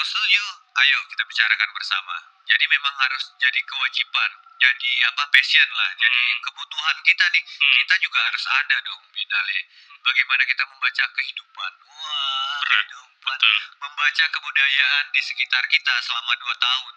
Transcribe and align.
Kalau 0.00 0.16
setuju, 0.16 0.44
ayo 0.80 0.96
kita 1.12 1.28
bicarakan 1.28 1.70
bersama. 1.76 2.16
Jadi 2.48 2.64
memang 2.72 2.94
harus 3.04 3.36
jadi 3.36 3.60
kewajiban, 3.68 4.30
jadi 4.56 4.92
apa 5.12 5.28
passion 5.28 5.68
lah, 5.76 5.92
jadi 6.00 6.16
Hmm. 6.24 6.40
kebutuhan 6.40 6.96
kita 7.04 7.28
nih. 7.36 7.44
Hmm. 7.44 7.76
Kita 7.84 7.94
juga 8.00 8.18
harus 8.24 8.44
ada 8.48 8.80
dong, 8.80 9.04
Binale. 9.12 9.60
Bagaimana 10.00 10.42
kita 10.48 10.64
membaca 10.72 11.04
kehidupan? 11.04 11.72
Wah, 11.84 12.56
Berat, 12.64 12.84
kehidupan. 12.88 13.36
Betul. 13.44 13.56
Membaca 13.76 14.24
kebudayaan 14.32 15.04
di 15.12 15.20
sekitar 15.20 15.64
kita 15.68 15.94
selama 16.00 16.32
dua 16.40 16.54
tahun. 16.56 16.94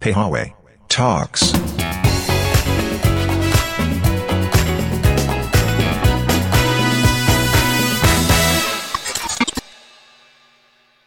Pehawe 0.00 0.44
Talks. 0.88 1.67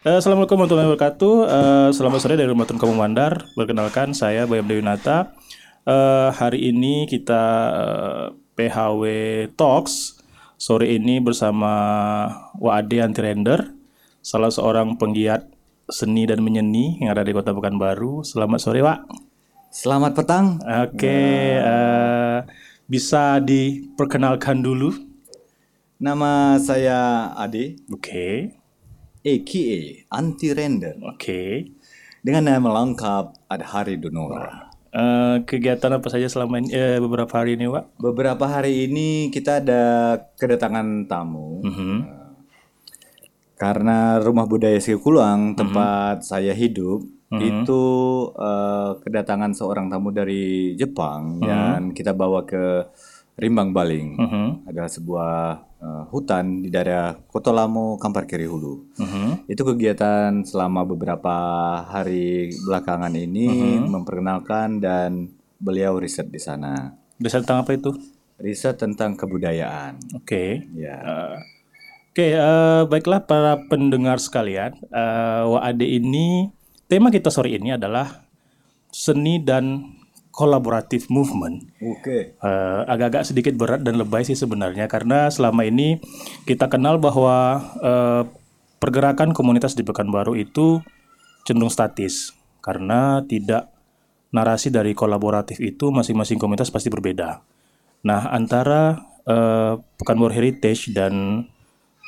Eh, 0.02 0.18
Assalamualaikum 0.18 0.58
warahmatullahi 0.58 0.88
wabarakatuh. 0.90 1.36
Eh, 1.46 1.88
selamat 1.94 2.18
sore 2.18 2.34
dari 2.34 2.50
Rumah 2.50 2.66
Kampung 2.66 2.98
Mandar. 2.98 3.46
Perkenalkan 3.54 4.10
saya 4.18 4.50
Bayam 4.50 4.66
Dewi 4.66 4.82
Nata. 4.82 5.30
Eh, 5.86 6.28
hari 6.34 6.74
ini 6.74 7.06
kita 7.06 7.42
eh, 7.70 8.26
PHW 8.58 9.02
Talks. 9.54 10.18
Sore 10.58 10.90
ini 10.90 11.22
bersama 11.22 11.70
Waade 12.58 12.98
Anti 12.98 13.22
Render, 13.22 13.70
salah 14.18 14.50
seorang 14.50 14.98
penggiat 14.98 15.46
seni 15.86 16.26
dan 16.26 16.42
menyeni 16.42 16.98
yang 16.98 17.14
ada 17.14 17.22
di 17.22 17.30
Kota 17.30 17.54
Pekanbaru. 17.54 18.26
Selamat 18.26 18.58
sore, 18.58 18.82
Wak. 18.82 19.06
Selamat 19.70 20.18
petang. 20.18 20.58
Oke, 20.82 21.62
eh, 21.62 22.38
bisa 22.90 23.38
diperkenalkan 23.38 24.66
dulu. 24.66 24.98
Nama 26.02 26.58
saya 26.58 27.30
Ade, 27.38 27.78
Oke, 27.86 28.50
aka 29.22 29.70
Anti 30.10 30.48
Render. 30.50 30.98
oke. 31.02 31.42
Dengan 32.22 32.54
nama 32.54 32.82
lengkap 32.82 33.50
Adhari 33.50 33.98
Donora. 33.98 34.70
Eh, 34.92 35.36
kegiatan 35.48 35.88
apa 35.88 36.06
saja 36.12 36.28
selama 36.28 36.60
ini, 36.60 36.68
eh, 36.70 37.00
beberapa 37.00 37.32
hari 37.40 37.56
ini, 37.56 37.64
Wak? 37.64 37.96
Beberapa 37.96 38.44
hari 38.44 38.86
ini 38.86 39.32
kita 39.32 39.64
ada 39.64 39.82
kedatangan 40.36 41.08
tamu. 41.08 41.64
Mhm. 41.64 41.98
Karena 43.56 44.20
Rumah 44.20 44.46
Budaya 44.46 44.76
Sikuluang, 44.76 45.54
tempat 45.56 46.26
saya 46.26 46.52
hidup, 46.52 47.08
itu 47.40 47.82
eh, 48.36 48.90
kedatangan 49.00 49.56
seorang 49.56 49.88
tamu 49.88 50.12
dari 50.12 50.76
Jepang 50.76 51.40
yang 51.40 51.96
kita 51.96 52.12
bawa 52.12 52.44
ke 52.44 52.84
Rimbang 53.36 53.72
Baling. 53.72 54.08
Mhm. 54.18 54.46
Adalah 54.68 54.90
sebuah 54.92 55.32
eh, 55.82 56.04
hutan 56.14 56.62
di 56.62 56.70
daerah 56.70 57.18
Kota 57.26 57.50
Lamo, 57.50 57.98
Kampar 57.98 58.22
Kiri 58.30 58.46
Hulu. 58.46 58.94
Mhm. 59.02 59.50
Itu 59.50 59.66
kegiatan 59.66 60.46
selama 60.46 60.86
beberapa 60.86 61.34
hari 61.82 62.54
belakangan 62.62 63.10
ini 63.18 63.78
memperkenalkan 63.82 64.78
dan 64.78 65.34
beliau 65.58 65.98
riset 65.98 66.30
di 66.30 66.38
sana. 66.38 66.94
Riset 67.18 67.42
tentang 67.42 67.66
apa 67.66 67.74
itu? 67.74 67.90
Riset 68.38 68.78
tentang 68.78 69.18
kebudayaan. 69.18 69.98
Oke. 70.18 70.66
Ya. 70.74 70.98
Eh, 71.02 71.36
Oke, 72.12 72.28
eh, 72.36 72.82
baiklah 72.92 73.24
para 73.24 73.56
pendengar 73.72 74.20
sekalian. 74.20 74.76
Eh, 74.92 75.42
WAD 75.48 75.80
ini 75.80 76.52
tema 76.84 77.08
kita 77.08 77.32
sore 77.32 77.56
ini 77.56 77.72
adalah 77.72 78.28
seni 78.92 79.40
dan 79.40 79.96
kolaboratif 80.32 81.12
movement. 81.12 81.68
Oke. 81.78 82.34
Eh, 82.34 82.80
agak-agak 82.88 83.28
sedikit 83.28 83.54
berat 83.54 83.84
dan 83.84 84.00
lebay 84.00 84.24
sih 84.24 84.34
sebenarnya 84.34 84.88
karena 84.88 85.28
selama 85.28 85.62
ini 85.68 86.00
kita 86.48 86.72
kenal 86.72 86.96
bahwa 86.96 87.60
eh, 87.78 88.22
pergerakan 88.80 89.36
komunitas 89.36 89.76
di 89.76 89.84
Pekanbaru 89.84 90.34
itu 90.34 90.80
cenderung 91.44 91.70
statis 91.70 92.32
karena 92.64 93.20
tidak 93.28 93.68
narasi 94.32 94.72
dari 94.72 94.96
kolaboratif 94.96 95.60
itu 95.60 95.92
masing-masing 95.92 96.40
komunitas 96.40 96.72
pasti 96.72 96.88
berbeda. 96.88 97.44
Nah, 98.08 98.32
antara 98.32 99.04
eh, 99.28 99.76
Pekanbaru 100.00 100.32
Heritage 100.32 100.96
dan 100.96 101.44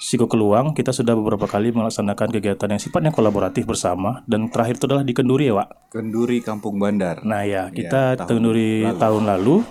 Siko 0.05 0.29
Keluang 0.29 0.77
kita 0.77 0.93
sudah 0.93 1.17
beberapa 1.17 1.49
kali 1.49 1.73
melaksanakan 1.73 2.29
kegiatan 2.29 2.69
yang 2.69 2.77
sifatnya 2.77 3.09
kolaboratif 3.09 3.65
bersama 3.65 4.21
dan 4.29 4.53
terakhir 4.53 4.77
itu 4.77 4.85
adalah 4.85 5.01
di 5.01 5.17
Kenduri 5.17 5.49
ya, 5.49 5.57
Wak. 5.57 5.89
Kenduri 5.97 6.45
Kampung 6.45 6.77
Bandar. 6.77 7.25
Nah 7.25 7.41
ya, 7.49 7.73
kita 7.73 8.21
tahun 8.21 8.29
Kenduri 8.29 8.85
tahun 9.01 9.25
lalu. 9.25 9.65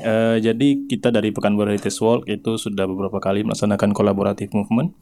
Eh, 0.00 0.40
jadi 0.40 0.88
kita 0.88 1.12
dari 1.12 1.28
Pekanbaru 1.28 1.76
Heritage 1.76 2.00
Walk 2.00 2.24
itu 2.24 2.56
sudah 2.56 2.88
beberapa 2.88 3.20
kali 3.20 3.44
melaksanakan 3.44 3.92
kolaboratif 3.92 4.48
movement. 4.56 4.96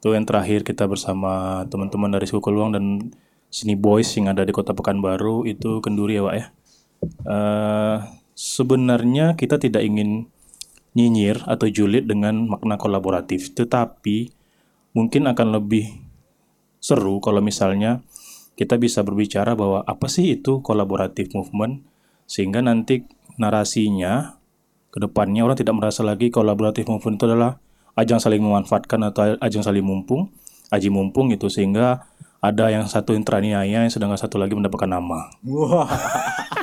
Itu 0.00 0.16
yang 0.16 0.24
terakhir 0.24 0.64
kita 0.64 0.88
bersama 0.88 1.68
teman-teman 1.68 2.08
dari 2.08 2.24
Suku 2.24 2.40
Keluang 2.40 2.72
dan 2.72 3.12
Seni 3.52 3.76
Boys 3.76 4.08
yang 4.16 4.32
ada 4.32 4.40
di 4.40 4.56
Kota 4.56 4.72
Pekanbaru 4.72 5.44
itu 5.44 5.84
Kenduri 5.84 6.16
ya, 6.16 6.24
Wak 6.24 6.34
ya. 6.40 6.46
Eh, 7.28 7.96
sebenarnya 8.32 9.36
kita 9.36 9.60
tidak 9.60 9.84
ingin 9.84 10.32
nyinyir 10.98 11.46
atau 11.46 11.70
julid 11.70 12.10
dengan 12.10 12.50
makna 12.50 12.74
kolaboratif, 12.74 13.54
tetapi 13.54 14.34
mungkin 14.98 15.30
akan 15.30 15.62
lebih 15.62 15.94
seru 16.82 17.22
kalau 17.22 17.38
misalnya 17.38 18.02
kita 18.58 18.74
bisa 18.74 19.06
berbicara 19.06 19.54
bahwa 19.54 19.86
apa 19.86 20.10
sih 20.10 20.34
itu 20.34 20.58
kolaboratif 20.66 21.30
movement 21.30 21.86
sehingga 22.26 22.58
nanti 22.58 23.06
narasinya 23.38 24.42
ke 24.90 24.98
depannya 24.98 25.46
orang 25.46 25.54
tidak 25.54 25.78
merasa 25.78 26.02
lagi 26.02 26.34
kolaboratif 26.34 26.90
movement 26.90 27.22
itu 27.22 27.24
adalah 27.30 27.62
ajang 27.94 28.18
saling 28.18 28.42
memanfaatkan 28.42 28.98
atau 29.06 29.38
ajang 29.38 29.62
saling 29.62 29.86
mumpung, 29.86 30.34
aji 30.74 30.90
mumpung 30.90 31.30
gitu 31.30 31.46
sehingga 31.46 32.10
ada 32.38 32.70
yang 32.70 32.86
satu 32.86 33.14
yang 33.14 33.22
teraniaya 33.26 33.86
yang 33.86 33.90
sedangkan 33.90 34.18
satu 34.18 34.38
lagi 34.38 34.58
mendapatkan 34.58 34.90
nama. 34.90 35.30
Wah. 35.46 35.86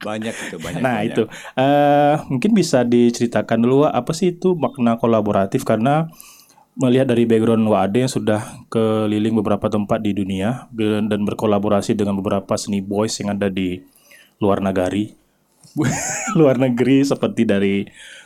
banyak 0.00 0.34
itu, 0.34 0.56
banyak. 0.58 0.80
Nah 0.80 1.02
banyak. 1.02 1.10
itu 1.12 1.22
eh 1.58 2.14
mungkin 2.30 2.50
bisa 2.54 2.82
diceritakan 2.86 3.58
dulu 3.62 3.86
Wak, 3.86 3.92
apa 3.94 4.12
sih 4.14 4.34
itu 4.36 4.54
makna 4.54 4.98
kolaboratif 4.98 5.62
karena 5.62 6.10
melihat 6.78 7.10
dari 7.10 7.26
background 7.26 7.66
WAD 7.66 7.94
yang 8.06 8.12
sudah 8.12 8.40
keliling 8.70 9.34
beberapa 9.34 9.66
tempat 9.66 9.98
di 9.98 10.14
dunia 10.14 10.70
dan 10.78 11.26
berkolaborasi 11.26 11.98
dengan 11.98 12.14
beberapa 12.14 12.54
seni 12.54 12.78
boys 12.78 13.18
yang 13.18 13.34
ada 13.34 13.50
di 13.50 13.82
luar 14.38 14.62
negeri 14.62 15.10
luar 16.38 16.56
negeri 16.58 17.02
seperti 17.02 17.42
dari 17.44 17.76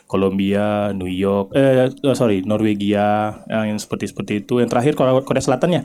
Kolombia, 0.03 0.93
New 0.93 1.09
York, 1.09 1.57
eh 1.57 1.89
eh, 1.89 2.15
sorry 2.15 2.45
Norwegia 2.45 3.41
yang 3.49 3.79
seperti 3.81 4.13
seperti 4.13 4.45
itu. 4.45 4.61
Yang 4.61 4.69
terakhir 4.69 4.93
Korea, 4.99 5.41
Selatan 5.41 5.69
ya. 5.73 5.83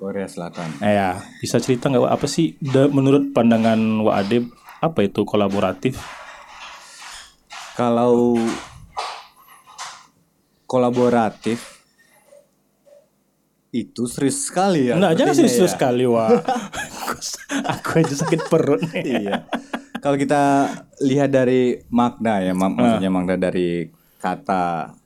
Korea 0.00 0.26
Selatan. 0.26 0.80
Eh, 0.82 0.96
ya, 0.96 1.20
bisa 1.38 1.60
cerita 1.62 1.86
nggak 1.86 2.08
apa 2.08 2.26
sih 2.26 2.56
menurut 2.90 3.30
pandangan 3.30 3.78
WAD 4.02 4.48
apa 4.80 4.98
itu 5.02 5.22
kolaboratif? 5.22 6.00
Kalau 7.74 8.36
kolaboratif 10.64 11.80
itu 13.70 14.02
serius 14.04 14.50
sekali 14.50 14.90
ya. 14.90 14.98
Enggak, 14.98 15.14
jangan 15.14 15.34
serius 15.36 15.56
ya. 15.56 15.68
sekali, 15.68 16.04
Wak. 16.04 16.42
Aku 17.72 17.88
aja 17.96 18.14
sakit 18.16 18.40
perut 18.50 18.82
nih. 18.90 19.04
iya. 19.22 19.46
Kalau 20.00 20.16
kita 20.16 20.66
lihat 21.00 21.30
dari 21.30 21.78
makna 21.88 22.40
ya, 22.40 22.50
mak- 22.50 22.72
Ah. 22.72 22.78
maksudnya 22.96 23.10
makna 23.10 23.36
dari 23.36 23.86
kata 24.18 24.96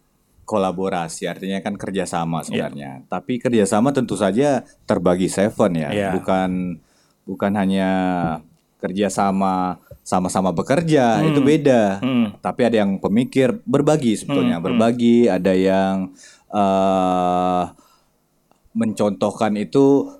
kolaborasi 0.45 1.25
artinya 1.27 1.61
kan 1.61 1.75
kerjasama 1.75 2.41
sebenarnya. 2.41 3.05
Tapi 3.05 3.37
kerjasama 3.37 3.91
tentu 3.91 4.15
saja 4.15 4.65
terbagi 4.85 5.29
seven 5.29 5.73
ya, 5.75 5.89
Iya. 5.91 6.11
bukan 6.15 6.81
bukan 7.25 7.53
hanya 7.55 7.89
kerjasama 8.85 9.81
sama-sama 10.05 10.53
bekerja 10.53 11.25
itu 11.25 11.41
beda. 11.41 12.05
Hmm. 12.05 12.37
Tapi 12.45 12.69
ada 12.69 12.85
yang 12.85 13.01
pemikir 13.01 13.57
berbagi 13.65 14.21
sebetulnya, 14.21 14.61
berbagi. 14.61 15.25
Ada 15.33 15.53
yang 15.57 16.13
eh 16.53 17.65
mencontohkan 18.75 19.55
itu 19.57 20.11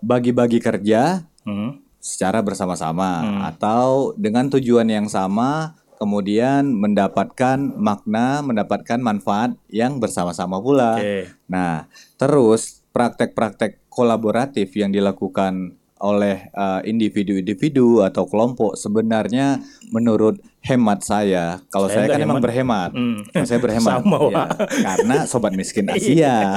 bagi-bagi 0.00 0.58
kerja 0.58 1.28
Hmm. 1.44 1.80
secara 2.00 2.40
bersama-sama 2.44 3.44
atau 3.48 4.12
dengan 4.16 4.48
tujuan 4.48 4.88
yang 4.88 5.08
sama 5.08 5.76
kemudian 6.00 6.72
mendapatkan 6.72 7.60
makna, 7.76 8.40
mendapatkan 8.40 8.96
manfaat 8.96 9.52
yang 9.68 10.00
bersama-sama 10.00 10.56
pula. 10.56 10.96
Oke. 10.96 11.28
Nah, 11.44 11.92
terus 12.16 12.80
praktek-praktek 12.96 13.84
kolaboratif 13.92 14.72
yang 14.80 14.96
dilakukan 14.96 15.76
oleh 16.00 16.48
eh, 16.48 16.80
individu-individu 16.82 18.00
atau 18.02 18.24
kelompok 18.24 18.72
sebenarnya 18.74 19.60
menurut 19.88 20.36
hemat 20.60 21.00
saya, 21.00 21.60
kalau 21.68 21.86
Saya 21.86 22.04
saya, 22.04 22.06
kan 22.06 22.14
nggak 22.14 22.24
emang 22.24 22.36
hemat. 22.36 22.46
berhemat, 22.46 22.90
Hmm. 22.90 23.18
Kalau 23.26 23.46
saya 23.46 23.60
berhemat, 23.60 23.92
Sama, 24.00 24.18
Ya, 24.26 24.44
karena 24.82 25.16
sobat 25.24 25.52
miskin 25.52 25.86
Asia, 25.94 26.56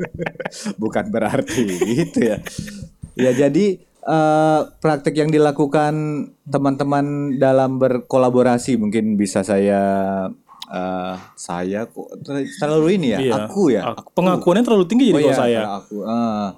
bukan 0.76 1.04
berarti 1.08 1.64
gitu 1.86 2.18
ya. 2.24 2.38
Ya 3.14 3.30
jadi 3.32 3.66
eh, 3.80 4.60
praktek 4.76 5.14
yang 5.14 5.28
dilakukan 5.28 5.94
teman-teman 6.44 7.04
dalam 7.34 7.76
berkolaborasi 7.76 8.76
mungkin 8.76 9.14
bisa 9.14 9.40
saya 9.40 9.80
eh, 10.66 11.14
saya 11.34 11.86
kok 11.86 12.08
ter- 12.22 12.48
terlalu 12.54 12.98
ini 12.98 13.06
ya, 13.10 13.18
Iya. 13.20 13.32
aku 13.44 13.62
ya. 13.70 13.82
Aku- 13.90 14.12
pengakuannya 14.12 14.62
terlalu 14.62 14.84
tinggi 14.84 15.04
jadi 15.06 15.14
Oh 15.14 15.20
kalau 15.22 15.30
iya, 15.30 15.38
saya. 15.38 15.60
aku. 15.74 15.96
eh. 16.02 16.48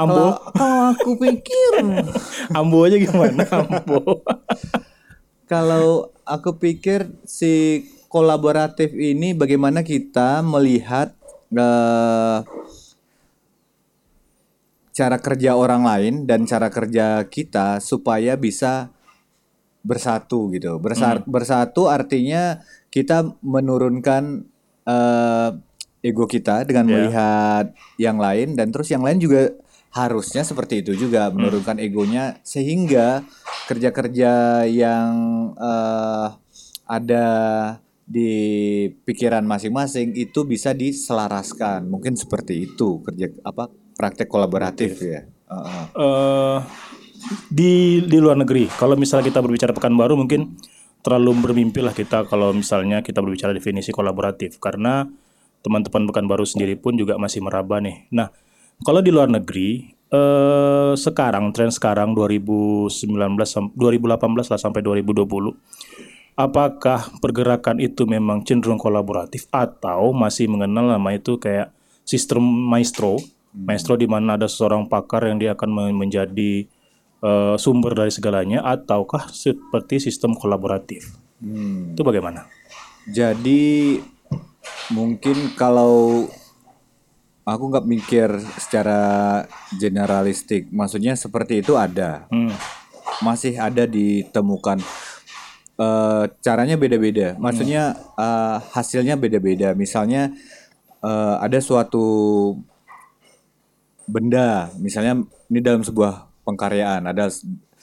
Ambo, 0.00 0.14
Kalau, 0.14 0.30
aku 0.56 1.10
pikir, 1.20 1.70
ambo 2.58 2.78
aja 2.88 2.96
gimana 2.96 3.44
ambo? 3.44 4.24
kalau 5.52 6.08
aku 6.24 6.56
pikir 6.56 7.12
si 7.28 7.84
kolaboratif 8.08 8.92
ini 8.96 9.36
bagaimana 9.36 9.84
kita 9.84 10.40
melihat 10.40 11.12
eh, 11.52 12.38
cara 14.92 15.16
kerja 15.20 15.56
orang 15.56 15.82
lain 15.84 16.14
dan 16.28 16.44
cara 16.44 16.68
kerja 16.68 17.24
kita 17.28 17.80
supaya 17.80 18.36
bisa 18.36 18.92
bersatu 19.84 20.52
gitu. 20.56 20.76
Bersa- 20.80 21.24
Bersatu 21.24 21.88
artinya 21.88 22.60
kita 22.88 23.36
menurunkan 23.44 24.44
eh, 24.88 25.50
ego 26.02 26.26
kita 26.26 26.66
dengan 26.66 26.90
Ya. 26.90 26.92
melihat 26.98 27.66
yang 27.96 28.18
lain 28.18 28.58
dan 28.58 28.74
terus 28.74 28.90
yang 28.90 29.06
lain 29.06 29.22
juga 29.22 29.54
harusnya 29.92 30.40
seperti 30.40 30.80
itu 30.80 30.96
juga 30.96 31.28
menurunkan 31.28 31.76
egonya 31.76 32.40
sehingga 32.40 33.20
kerja-kerja 33.68 34.64
yang 34.64 35.12
eh, 35.56 36.28
ada 36.88 37.26
di 38.02 38.32
pikiran 39.04 39.44
masing-masing 39.44 40.16
itu 40.16 40.44
bisa 40.48 40.72
diselaraskan. 40.72 41.86
Mungkin 41.88 42.16
seperti 42.16 42.72
itu 42.72 43.04
kerja 43.04 43.30
apa 43.44 43.68
praktek 43.96 44.28
kolaboratif 44.28 44.98
ya. 45.00 45.22
Heeh. 45.28 45.84
eh 45.96 46.58
di 47.52 48.02
di 48.02 48.18
luar 48.18 48.40
negeri. 48.40 48.66
Kalau 48.66 48.98
misalnya 48.98 49.30
kita 49.30 49.40
berbicara 49.44 49.72
Pekanbaru 49.76 50.18
mungkin 50.18 50.58
terlalu 51.02 51.34
bermimpi 51.38 51.82
lah 51.82 51.94
kita 51.94 52.26
kalau 52.26 52.54
misalnya 52.54 53.02
kita 53.02 53.18
berbicara 53.22 53.54
definisi 53.54 53.90
kolaboratif 53.90 54.58
karena 54.58 55.06
teman-teman 55.62 56.10
Pekanbaru 56.10 56.42
sendiri 56.42 56.74
pun 56.74 56.98
juga 56.98 57.14
masih 57.20 57.42
meraba 57.42 57.78
nih. 57.78 58.10
Nah, 58.10 58.34
kalau 58.82 59.00
di 59.00 59.10
luar 59.14 59.30
negeri 59.30 59.90
eh 60.12 60.92
sekarang 60.92 61.56
tren 61.56 61.72
sekarang 61.72 62.12
2019 62.12 62.92
sam- 63.48 63.72
2018 63.72 64.52
lah 64.52 64.60
sampai 64.60 64.84
2020 64.84 65.56
apakah 66.36 67.08
pergerakan 67.20 67.80
itu 67.80 68.04
memang 68.04 68.44
cenderung 68.44 68.80
kolaboratif 68.80 69.48
atau 69.48 70.12
masih 70.12 70.48
mengenal 70.52 70.88
nama 70.88 71.16
itu 71.16 71.36
kayak 71.40 71.72
sistem 72.04 72.44
maestro? 72.44 73.20
Maestro 73.52 74.00
di 74.00 74.08
mana 74.08 74.40
ada 74.40 74.48
seorang 74.48 74.88
pakar 74.88 75.28
yang 75.28 75.36
dia 75.36 75.52
akan 75.52 75.68
men- 75.68 75.96
menjadi 75.96 76.64
eh, 77.22 77.54
sumber 77.60 77.92
dari 77.92 78.12
segalanya 78.12 78.64
ataukah 78.64 79.28
seperti 79.28 80.00
sistem 80.00 80.32
kolaboratif? 80.32 81.08
Hmm. 81.42 81.92
itu 81.92 82.02
bagaimana? 82.06 82.46
Jadi 83.10 83.98
mungkin 84.94 85.52
kalau 85.58 86.30
aku 87.42 87.64
nggak 87.74 87.86
mikir 87.86 88.28
secara 88.58 89.42
generalistik, 89.74 90.70
maksudnya 90.70 91.18
seperti 91.18 91.62
itu 91.62 91.74
ada, 91.74 92.26
Hmm. 92.30 92.54
masih 93.22 93.58
ada 93.58 93.86
ditemukan. 93.86 94.78
Eh, 95.72 96.24
caranya 96.44 96.76
beda-beda, 96.78 97.34
maksudnya 97.40 97.96
eh, 98.18 98.56
hasilnya 98.76 99.18
beda-beda. 99.18 99.74
Misalnya 99.74 100.30
eh, 101.02 101.36
ada 101.42 101.58
suatu 101.58 102.04
benda, 104.06 104.70
misalnya 104.78 105.26
ini 105.50 105.58
dalam 105.58 105.82
sebuah 105.82 106.30
pengkaryaan. 106.46 107.10
Ada 107.10 107.34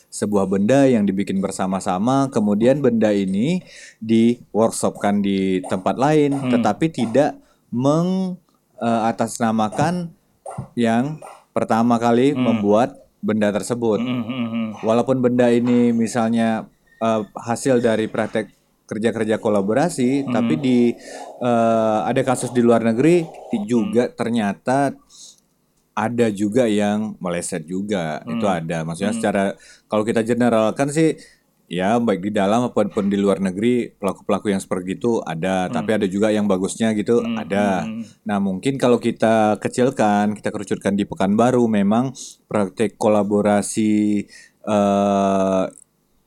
sebuah 0.09 0.49
benda 0.49 0.89
yang 0.89 1.05
dibikin 1.05 1.37
bersama-sama, 1.43 2.31
kemudian 2.33 2.81
benda 2.81 3.13
ini 3.13 3.61
di 4.01 4.39
workshopkan 4.55 5.21
di 5.21 5.61
tempat 5.67 5.95
lain, 5.99 6.33
tetapi 6.49 6.89
tidak 6.89 7.37
mengatasnamakan 8.79 10.11
yang 10.75 11.19
pertama 11.51 11.99
kali 11.99 12.31
membuat 12.33 12.95
benda 13.19 13.51
tersebut. 13.51 13.99
Hmm, 13.99 14.23
hmm, 14.23 14.47
hmm. 14.47 14.67
Walaupun 14.83 15.19
benda 15.19 15.51
ini 15.51 15.91
misalnya 15.91 16.67
eh, 17.03 17.21
hasil 17.35 17.83
dari 17.83 18.07
praktek 18.07 18.55
kerja-kerja 18.89 19.37
kolaborasi, 19.37 20.25
tapi 20.31 20.57
di 20.57 20.79
eh, 21.43 21.99
ada 22.07 22.21
kasus 22.25 22.49
di 22.49 22.63
luar 22.63 22.81
negeri 22.81 23.21
di- 23.53 23.63
juga 23.67 24.09
ternyata 24.09 24.95
ada 25.93 26.27
juga 26.31 26.63
yang 26.63 27.19
meleset 27.19 27.67
juga. 27.67 28.23
Itu 28.23 28.47
ada. 28.47 28.87
Maksudnya 28.87 29.13
secara 29.13 29.43
kalau 29.91 30.07
kita 30.07 30.23
generalkan 30.23 30.89
sih 30.95 31.19
ya 31.69 32.01
baik 32.01 32.25
di 32.25 32.31
dalam 32.33 32.65
maupun 32.65 33.13
di 33.13 33.15
luar 33.15 33.37
negeri 33.37 33.93
pelaku-pelaku 33.93 34.49
yang 34.49 34.57
seperti 34.57 34.97
itu 34.97 35.21
ada, 35.21 35.69
tapi 35.69 35.93
ada 35.93 36.09
juga 36.09 36.33
yang 36.33 36.49
bagusnya 36.49 36.97
gitu 36.97 37.21
ada. 37.37 37.85
Nah, 38.25 38.37
mungkin 38.41 38.81
kalau 38.81 38.97
kita 38.97 39.61
kecilkan, 39.61 40.33
kita 40.33 40.49
kerucutkan 40.49 40.97
di 40.97 41.05
Pekanbaru 41.05 41.69
memang 41.69 42.11
praktek 42.49 42.97
kolaborasi 42.97 44.25
eh 44.65 45.65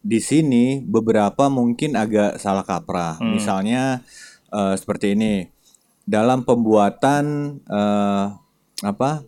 di 0.03 0.19
sini 0.19 0.83
beberapa 0.83 1.47
mungkin 1.47 1.95
agak 1.99 2.39
salah 2.39 2.63
kaprah. 2.63 3.19
Misalnya 3.23 4.07
eh, 4.55 4.75
seperti 4.79 5.19
ini. 5.19 5.51
Dalam 6.03 6.47
pembuatan 6.47 7.25
eh 7.67 8.27
apa? 8.83 9.27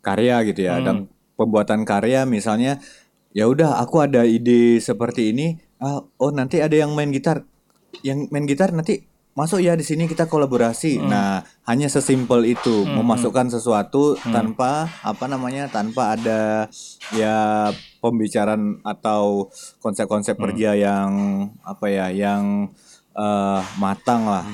karya 0.00 0.38
gitu 0.46 0.62
ya. 0.70 0.78
Dan 0.78 1.10
pembuatan 1.34 1.82
karya 1.82 2.22
misalnya 2.24 2.78
ya 3.36 3.44
udah 3.44 3.76
aku 3.84 4.00
ada 4.00 4.24
ide 4.24 4.80
seperti 4.80 5.36
ini. 5.36 5.60
Ah, 5.76 6.00
oh 6.00 6.32
nanti 6.32 6.64
ada 6.64 6.72
yang 6.72 6.96
main 6.96 7.12
gitar. 7.12 7.44
Yang 8.00 8.32
main 8.32 8.48
gitar 8.48 8.72
nanti 8.72 9.04
masuk 9.36 9.60
ya 9.60 9.76
di 9.76 9.84
sini 9.84 10.08
kita 10.08 10.24
kolaborasi. 10.24 11.04
Nah, 11.04 11.44
hanya 11.68 11.92
sesimpel 11.92 12.48
itu 12.48 12.88
memasukkan 12.88 13.52
sesuatu 13.52 14.16
tanpa 14.24 14.88
apa 15.04 15.28
namanya? 15.28 15.68
tanpa 15.68 16.16
ada 16.16 16.72
ya 17.12 17.68
pembicaraan 18.00 18.80
atau 18.80 19.52
konsep-konsep 19.84 20.40
kerja 20.40 20.72
yang 20.72 21.12
apa 21.60 21.92
ya? 21.92 22.08
yang 22.08 22.72
eh, 23.12 23.60
matang 23.76 24.24
lah. 24.24 24.48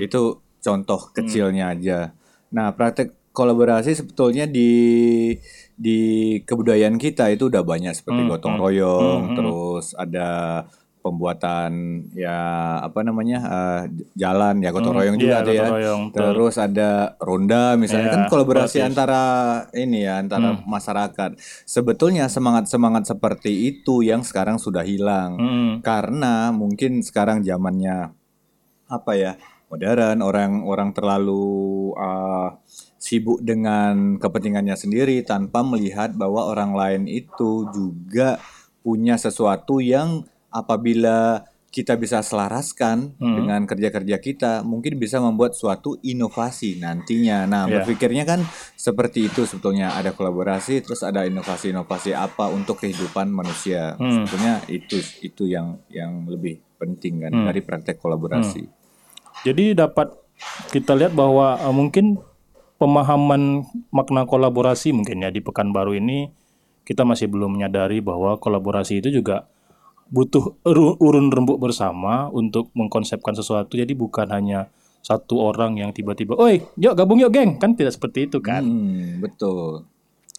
Itu 0.00 0.40
contoh 0.64 1.12
kecilnya 1.12 1.76
aja. 1.76 2.16
Nah, 2.48 2.72
praktek 2.72 3.12
kolaborasi 3.36 3.96
sebetulnya 3.96 4.48
di 4.48 4.70
di 5.82 6.02
kebudayaan 6.46 6.94
kita 6.96 7.26
itu 7.28 7.50
udah 7.50 7.66
banyak 7.66 7.90
seperti 7.90 8.22
gotong 8.24 8.54
royong, 8.56 9.34
terus 9.34 9.98
ada 9.98 10.62
pembuatan 11.02 11.72
ya 12.14 12.38
apa 12.78 13.02
namanya 13.02 13.38
eh, 13.42 13.82
jalan 14.14 14.62
ya 14.62 14.70
gotong 14.70 14.94
royong 14.94 15.18
juga 15.18 15.42
iya, 15.42 15.42
ada 15.42 15.50
ya. 15.52 15.66
royong, 15.66 16.02
betul. 16.08 16.22
Terus 16.30 16.54
ada 16.56 16.90
ronda 17.18 17.74
misalnya 17.74 18.06
Iya, 18.06 18.14
kan 18.14 18.22
kolaborasi 18.30 18.78
bagus. 18.78 18.86
antara 18.86 19.22
ini 19.74 20.06
ya 20.06 20.22
antara 20.22 20.62
masyarakat. 20.62 21.30
Sebetulnya 21.66 22.30
semangat-semangat 22.30 23.10
seperti 23.10 23.50
itu 23.74 24.06
yang 24.06 24.22
sekarang 24.22 24.62
sudah 24.62 24.86
hilang 24.86 25.34
Hmm. 25.34 25.72
karena 25.82 26.54
mungkin 26.54 27.02
sekarang 27.02 27.42
zamannya 27.42 28.14
apa 28.86 29.12
ya 29.18 29.32
modern 29.66 30.22
orang-orang 30.22 30.94
terlalu 30.94 31.50
uh, 31.98 32.61
sibuk 33.02 33.42
dengan 33.42 34.14
kepentingannya 34.22 34.78
sendiri 34.78 35.26
tanpa 35.26 35.66
melihat 35.66 36.14
bahwa 36.14 36.46
orang 36.46 36.70
lain 36.70 37.02
itu 37.10 37.66
juga 37.74 38.38
punya 38.86 39.18
sesuatu 39.18 39.82
yang 39.82 40.22
apabila 40.54 41.42
kita 41.72 41.96
bisa 41.96 42.20
selaraskan 42.20 43.16
dengan 43.16 43.64
kerja-kerja 43.64 44.20
kita 44.20 44.52
mungkin 44.60 45.00
bisa 45.00 45.16
membuat 45.24 45.56
suatu 45.56 45.96
inovasi 46.04 46.76
nantinya. 46.76 47.48
Nah, 47.48 47.64
Ya. 47.64 47.80
berpikirnya 47.80 48.28
kan 48.28 48.44
seperti 48.76 49.32
itu 49.32 49.48
sebetulnya 49.48 49.96
ada 49.96 50.12
kolaborasi 50.12 50.84
terus 50.84 51.00
ada 51.00 51.24
inovasi-inovasi 51.24 52.12
apa 52.12 52.52
untuk 52.52 52.76
kehidupan 52.76 53.32
manusia. 53.32 53.96
Hmm. 53.96 54.20
Sebetulnya 54.20 54.60
itu 54.68 55.00
itu 55.24 55.48
yang 55.48 55.80
yang 55.88 56.28
lebih 56.28 56.60
penting 56.76 57.24
kan 57.24 57.32
Hmm. 57.32 57.48
dari 57.48 57.64
praktek 57.64 58.04
kolaborasi. 58.04 58.68
Jadi 59.42 59.72
dapat 59.72 60.12
kita 60.76 60.92
lihat 60.92 61.16
bahwa 61.16 61.56
eh, 61.56 61.72
mungkin 61.72 62.20
pemahaman 62.82 63.62
makna 63.94 64.26
kolaborasi 64.26 64.90
mungkin 64.90 65.22
ya 65.22 65.30
di 65.30 65.38
Pekanbaru 65.38 66.02
ini 66.02 66.34
kita 66.82 67.06
masih 67.06 67.30
belum 67.30 67.54
menyadari 67.54 68.02
bahwa 68.02 68.34
kolaborasi 68.42 68.98
itu 68.98 69.22
juga 69.22 69.46
butuh 70.10 70.58
uru- 70.66 70.98
urun 70.98 71.30
rembuk 71.30 71.62
bersama 71.62 72.26
untuk 72.34 72.74
mengkonsepkan 72.74 73.38
sesuatu. 73.38 73.78
Jadi 73.78 73.94
bukan 73.94 74.26
hanya 74.34 74.66
satu 74.98 75.38
orang 75.38 75.78
yang 75.78 75.94
tiba-tiba, 75.94 76.34
"Oi, 76.34 76.58
yuk 76.74 76.98
gabung 76.98 77.22
yuk, 77.22 77.30
geng." 77.30 77.62
Kan 77.62 77.78
tidak 77.78 77.94
seperti 77.94 78.26
itu 78.26 78.42
kan. 78.42 78.66
Hmm, 78.66 79.22
betul. 79.22 79.86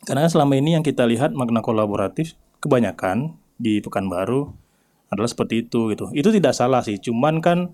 Karena 0.04 0.28
selama 0.28 0.60
ini 0.60 0.76
yang 0.76 0.84
kita 0.84 1.08
lihat 1.08 1.32
makna 1.32 1.64
kolaboratif 1.64 2.36
kebanyakan 2.60 3.40
di 3.56 3.80
Pekanbaru 3.80 4.52
adalah 5.08 5.32
seperti 5.32 5.64
itu 5.64 5.96
gitu. 5.96 6.12
Itu 6.12 6.30
tidak 6.36 6.60
salah 6.60 6.84
sih, 6.84 7.00
cuman 7.00 7.40
kan 7.40 7.72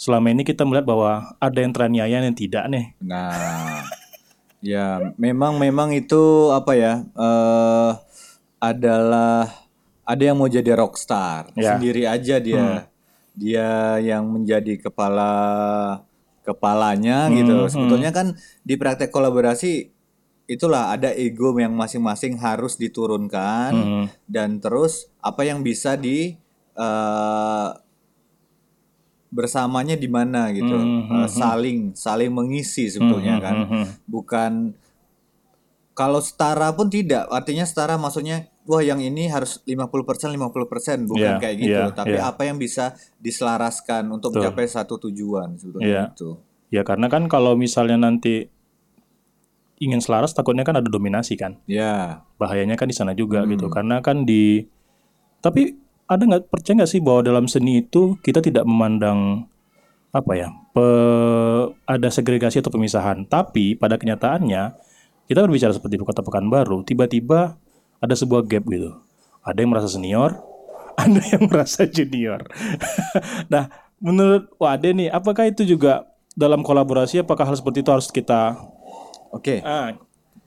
selama 0.00 0.32
ini 0.32 0.44
kita 0.44 0.64
melihat 0.64 0.88
bahwa 0.88 1.36
ada 1.36 1.58
yang 1.60 1.72
teraniaya 1.76 2.24
yang 2.24 2.36
tidak 2.36 2.64
nih. 2.72 2.96
Nah, 3.04 3.84
ya 4.66 5.14
memang 5.14 5.56
memang 5.56 5.94
itu 5.94 6.18
apa 6.50 6.72
ya? 6.74 6.94
eh 7.06 7.90
adalah 8.58 9.46
ada 10.02 10.22
yang 10.22 10.34
mau 10.34 10.48
jadi 10.48 10.74
rockstar 10.74 11.54
Ya. 11.54 11.76
sendiri 11.76 12.02
aja 12.04 12.36
dia. 12.38 12.90
dia 13.36 13.68
yang 14.00 14.24
menjadi 14.26 14.80
kepala 14.80 15.30
kepalanya 16.40 17.28
gitu. 17.30 17.68
Sebetulnya 17.68 18.08
kan 18.10 18.32
di 18.62 18.74
praktek 18.74 19.12
kolaborasi 19.12 19.92
itulah 20.46 20.88
ada 20.88 21.10
ego 21.10 21.52
yang 21.54 21.74
masing-masing 21.74 22.38
harus 22.38 22.74
diturunkan 22.74 23.74
dan 24.24 24.56
terus 24.56 25.10
apa 25.20 25.42
yang 25.42 25.60
bisa 25.60 25.98
di 25.98 26.38
eh, 26.72 27.45
bersamanya 29.36 29.92
di 29.94 30.08
mana 30.08 30.48
gitu. 30.50 30.72
Eh, 30.72 31.28
saling 31.28 31.92
saling 31.92 32.32
mengisi 32.32 32.88
sebetulnya 32.88 33.36
kan. 33.36 33.56
Bukan 34.08 34.72
kalau 35.92 36.20
setara 36.20 36.72
pun 36.72 36.88
tidak, 36.88 37.24
artinya 37.28 37.64
setara 37.64 37.96
maksudnya 37.96 38.48
wah 38.68 38.84
yang 38.84 39.00
ini 39.00 39.28
harus 39.28 39.64
50% 39.64 40.28
50% 40.36 41.08
bukan 41.08 41.36
Iya, 41.36 41.40
kayak 41.40 41.56
gitu, 41.56 41.82
iya, 41.88 41.94
tapi 41.94 42.16
iya. 42.20 42.28
apa 42.28 42.42
yang 42.44 42.60
bisa 42.60 42.92
diselaraskan 43.16 44.10
untuk 44.10 44.36
mencapai 44.36 44.68
satu 44.68 45.00
tujuan 45.08 45.56
sebetulnya 45.56 45.88
Iya. 45.88 46.02
itu. 46.12 46.30
Ya 46.68 46.82
karena 46.82 47.08
kan 47.08 47.30
kalau 47.30 47.56
misalnya 47.56 47.96
nanti 47.96 48.50
ingin 49.78 50.00
selaras 50.00 50.32
takutnya 50.32 50.64
kan 50.64 50.80
ada 50.80 50.88
dominasi 50.88 51.36
kan. 51.36 51.60
Ya, 51.64 52.24
Bahayanya 52.36 52.76
kan 52.76 52.88
di 52.88 52.96
sana 52.96 53.12
juga 53.12 53.44
Hmm. 53.44 53.56
gitu. 53.56 53.72
Karena 53.72 54.00
kan 54.04 54.24
di 54.24 54.68
tapi 55.40 55.78
ada 56.06 56.22
nggak 56.22 56.50
percaya 56.50 56.82
nggak 56.82 56.90
sih 56.90 57.02
bahwa 57.02 57.20
dalam 57.26 57.46
seni 57.50 57.82
itu 57.82 58.14
kita 58.22 58.38
tidak 58.38 58.62
memandang 58.62 59.50
apa 60.14 60.32
ya 60.32 60.48
pe- 60.72 61.68
ada 61.84 62.08
segregasi 62.08 62.62
atau 62.62 62.72
pemisahan. 62.72 63.26
Tapi 63.26 63.74
pada 63.76 63.98
kenyataannya 63.98 64.72
kita 65.26 65.42
berbicara 65.42 65.74
seperti 65.74 65.98
di 65.98 66.06
kota 66.06 66.22
Pekanbaru, 66.22 66.86
tiba-tiba 66.86 67.58
ada 67.98 68.14
sebuah 68.14 68.46
gap 68.46 68.64
gitu. 68.70 68.94
Ada 69.42 69.66
yang 69.66 69.70
merasa 69.74 69.88
senior, 69.90 70.38
ada 71.02 71.20
yang 71.20 71.50
merasa 71.50 71.84
junior. 71.84 72.46
nah, 73.52 73.68
menurut 73.98 74.46
Wade 74.62 74.94
nih, 74.94 75.10
apakah 75.10 75.50
itu 75.50 75.66
juga 75.66 76.06
dalam 76.38 76.62
kolaborasi? 76.62 77.26
Apakah 77.26 77.50
hal 77.50 77.56
seperti 77.58 77.82
itu 77.82 77.90
harus 77.90 78.08
kita 78.14 78.54
oke. 79.34 79.60
ah, 79.66 79.98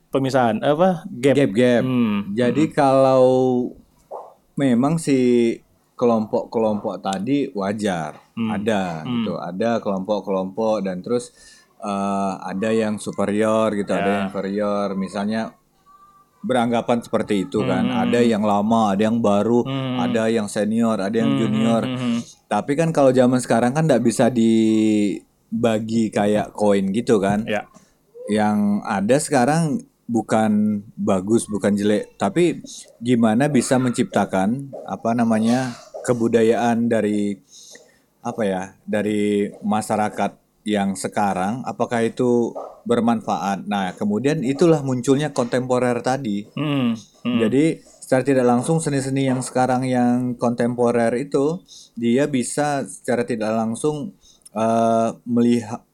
pemisahan 0.10 0.64
apa 0.64 1.04
gap? 1.12 1.36
Gap 1.36 1.52
gap. 1.52 1.84
Hmm. 1.84 2.32
Jadi 2.34 2.64
kalau 2.72 3.24
memang 4.60 5.00
si 5.00 5.56
kelompok-kelompok 5.96 7.00
tadi 7.00 7.48
wajar, 7.52 8.20
Hmm. 8.36 8.52
ada 8.52 9.04
gitu, 9.04 9.36
ada 9.36 9.80
kelompok-kelompok 9.80 10.84
dan 10.84 11.00
terus 11.00 11.32
eh, 11.80 12.34
ada 12.44 12.76
yang 12.76 13.00
superior 13.00 13.72
gitu, 13.72 13.88
ada 13.90 14.04
Ya. 14.04 14.14
yang 14.20 14.24
inferior, 14.28 15.00
misalnya 15.00 15.56
beranggapan 16.40 17.00
seperti 17.00 17.48
itu 17.48 17.64
kan, 17.64 17.84
Hmm. 17.84 18.04
ada 18.04 18.20
yang 18.20 18.44
lama, 18.44 18.92
ada 18.92 19.08
yang 19.08 19.20
baru, 19.20 19.64
ada 19.98 20.28
yang 20.28 20.48
senior, 20.48 21.00
ada 21.00 21.16
yang 21.16 21.36
junior. 21.36 21.84
Hmm. 21.84 22.20
Tapi 22.48 22.76
kan 22.76 22.92
kalau 22.92 23.12
zaman 23.12 23.40
sekarang 23.40 23.72
kan 23.72 23.88
nggak 23.88 24.04
bisa 24.04 24.28
dibagi 24.28 26.10
kayak 26.10 26.52
koin 26.52 26.92
gitu 26.92 27.18
kan 27.18 27.44
Ya. 27.44 27.64
yang 28.28 28.84
ada 28.84 29.16
sekarang 29.16 29.80
bukan 30.10 30.82
bagus, 30.98 31.46
bukan 31.46 31.78
jelek, 31.78 32.18
tapi 32.18 32.66
gimana 32.98 33.46
bisa 33.46 33.78
menciptakan 33.78 34.74
apa 34.90 35.14
namanya 35.14 35.78
kebudayaan 36.02 36.90
dari 36.90 37.38
apa 38.26 38.42
ya 38.42 38.64
dari 38.90 39.54
masyarakat 39.62 40.34
yang 40.66 40.98
sekarang, 40.98 41.62
apakah 41.62 42.02
itu 42.02 42.58
bermanfaat? 42.90 43.70
Nah, 43.70 43.94
kemudian 43.94 44.42
itulah 44.42 44.82
munculnya 44.82 45.30
kontemporer 45.30 46.02
tadi. 46.02 46.50
Hmm. 46.58 46.98
Hmm. 47.24 47.40
Jadi 47.46 47.80
secara 48.02 48.26
tidak 48.26 48.46
langsung 48.50 48.82
seni-seni 48.82 49.30
yang 49.30 49.46
sekarang 49.46 49.86
yang 49.86 50.34
kontemporer 50.36 51.14
itu 51.22 51.62
dia 51.94 52.26
bisa 52.26 52.82
secara 52.90 53.24
tidak 53.24 53.54
langsung 53.54 54.18
eh, 54.58 55.10
melihat 55.30 55.86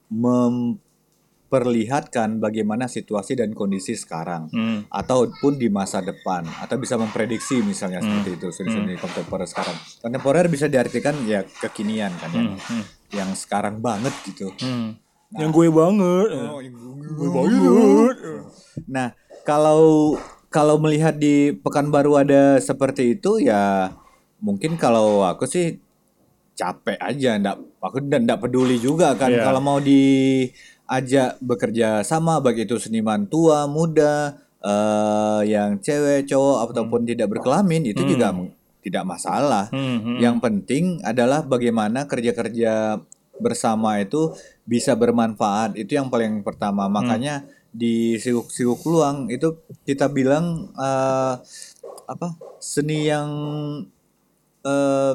memperlihatkan 1.55 2.37
bagaimana 2.37 2.85
situasi 2.85 3.33
dan 3.33 3.55
kondisi 3.55 3.95
sekarang 3.95 4.51
Hmm. 4.51 4.83
ataupun 4.85 5.55
di 5.55 5.71
masa 5.71 6.03
depan 6.03 6.43
atau 6.59 6.75
bisa 6.75 6.99
memprediksi 6.99 7.63
misalnya 7.63 8.03
seperti 8.03 8.35
itu 8.35 8.51
seni-seni 8.51 8.99
kontemporer 8.99 9.47
sekarang. 9.47 9.71
Kontemporer 10.01 10.45
bisa 10.45 10.67
diartikan 10.67 11.15
ya 11.23 11.47
kekinian 11.47 12.11
kan 12.13 12.29
yang 12.29 12.49
yang 13.09 13.29
sekarang 13.31 13.79
banget 13.79 14.11
gitu. 14.25 14.51
Hmm. 14.59 14.99
Yang 15.31 15.51
gue 15.53 15.67
banget. 15.71 16.29
gue 17.07 17.29
banget. 17.29 18.17
Nah, 18.85 19.07
kalau 19.41 20.15
kalau 20.49 20.75
melihat 20.75 21.15
di 21.15 21.51
Pekanbaru 21.53 22.17
ada 22.17 22.59
seperti 22.59 23.15
itu 23.15 23.39
ya 23.39 23.95
mungkin 24.37 24.75
kalau 24.75 25.23
aku 25.23 25.47
sih 25.47 25.79
capek 26.55 26.95
aja 26.97 27.35
ndak 27.35 27.59
aku 27.79 27.99
dan 28.01 28.23
ndak 28.23 28.39
peduli 28.39 28.79
juga 28.79 29.11
kan 29.13 29.27
Iya. 29.27 29.43
kalau 29.43 29.59
mau 29.59 29.79
diajak 30.85 31.41
bekerja 31.41 32.01
sama 32.01 32.37
baik 32.37 32.65
itu 32.65 32.77
seniman 32.77 33.25
tua 33.25 33.65
muda 33.65 34.37
eh 34.61 35.41
yang 35.45 35.77
cewek 35.77 36.25
cowok 36.25 36.69
ataupun 36.69 37.05
tidak 37.05 37.29
berkelamin 37.29 37.85
itu 37.85 38.01
juga 38.01 38.29
m- 38.29 38.49
tidak 38.81 39.01
masalah 39.03 39.69
Hmm. 39.69 39.97
Hmm. 39.99 40.17
yang 40.17 40.37
penting 40.37 41.01
adalah 41.01 41.41
bagaimana 41.41 42.05
kerja-kerja 42.05 43.01
bersama 43.35 43.99
itu 43.99 44.31
bisa 44.63 44.95
bermanfaat. 44.95 45.75
Itu 45.75 45.99
yang 45.99 46.07
paling 46.07 46.39
pertama. 46.39 46.87
Makanya 46.87 47.43
di 47.67 48.15
Siwuk-Siwuk 48.15 48.87
Luang 48.87 49.27
itu 49.27 49.59
kita 49.83 50.07
bilang 50.07 50.71
eh, 50.71 51.33
apa? 52.07 52.27
Seni 52.57 53.05
yang 53.05 53.29
eh, 54.63 55.13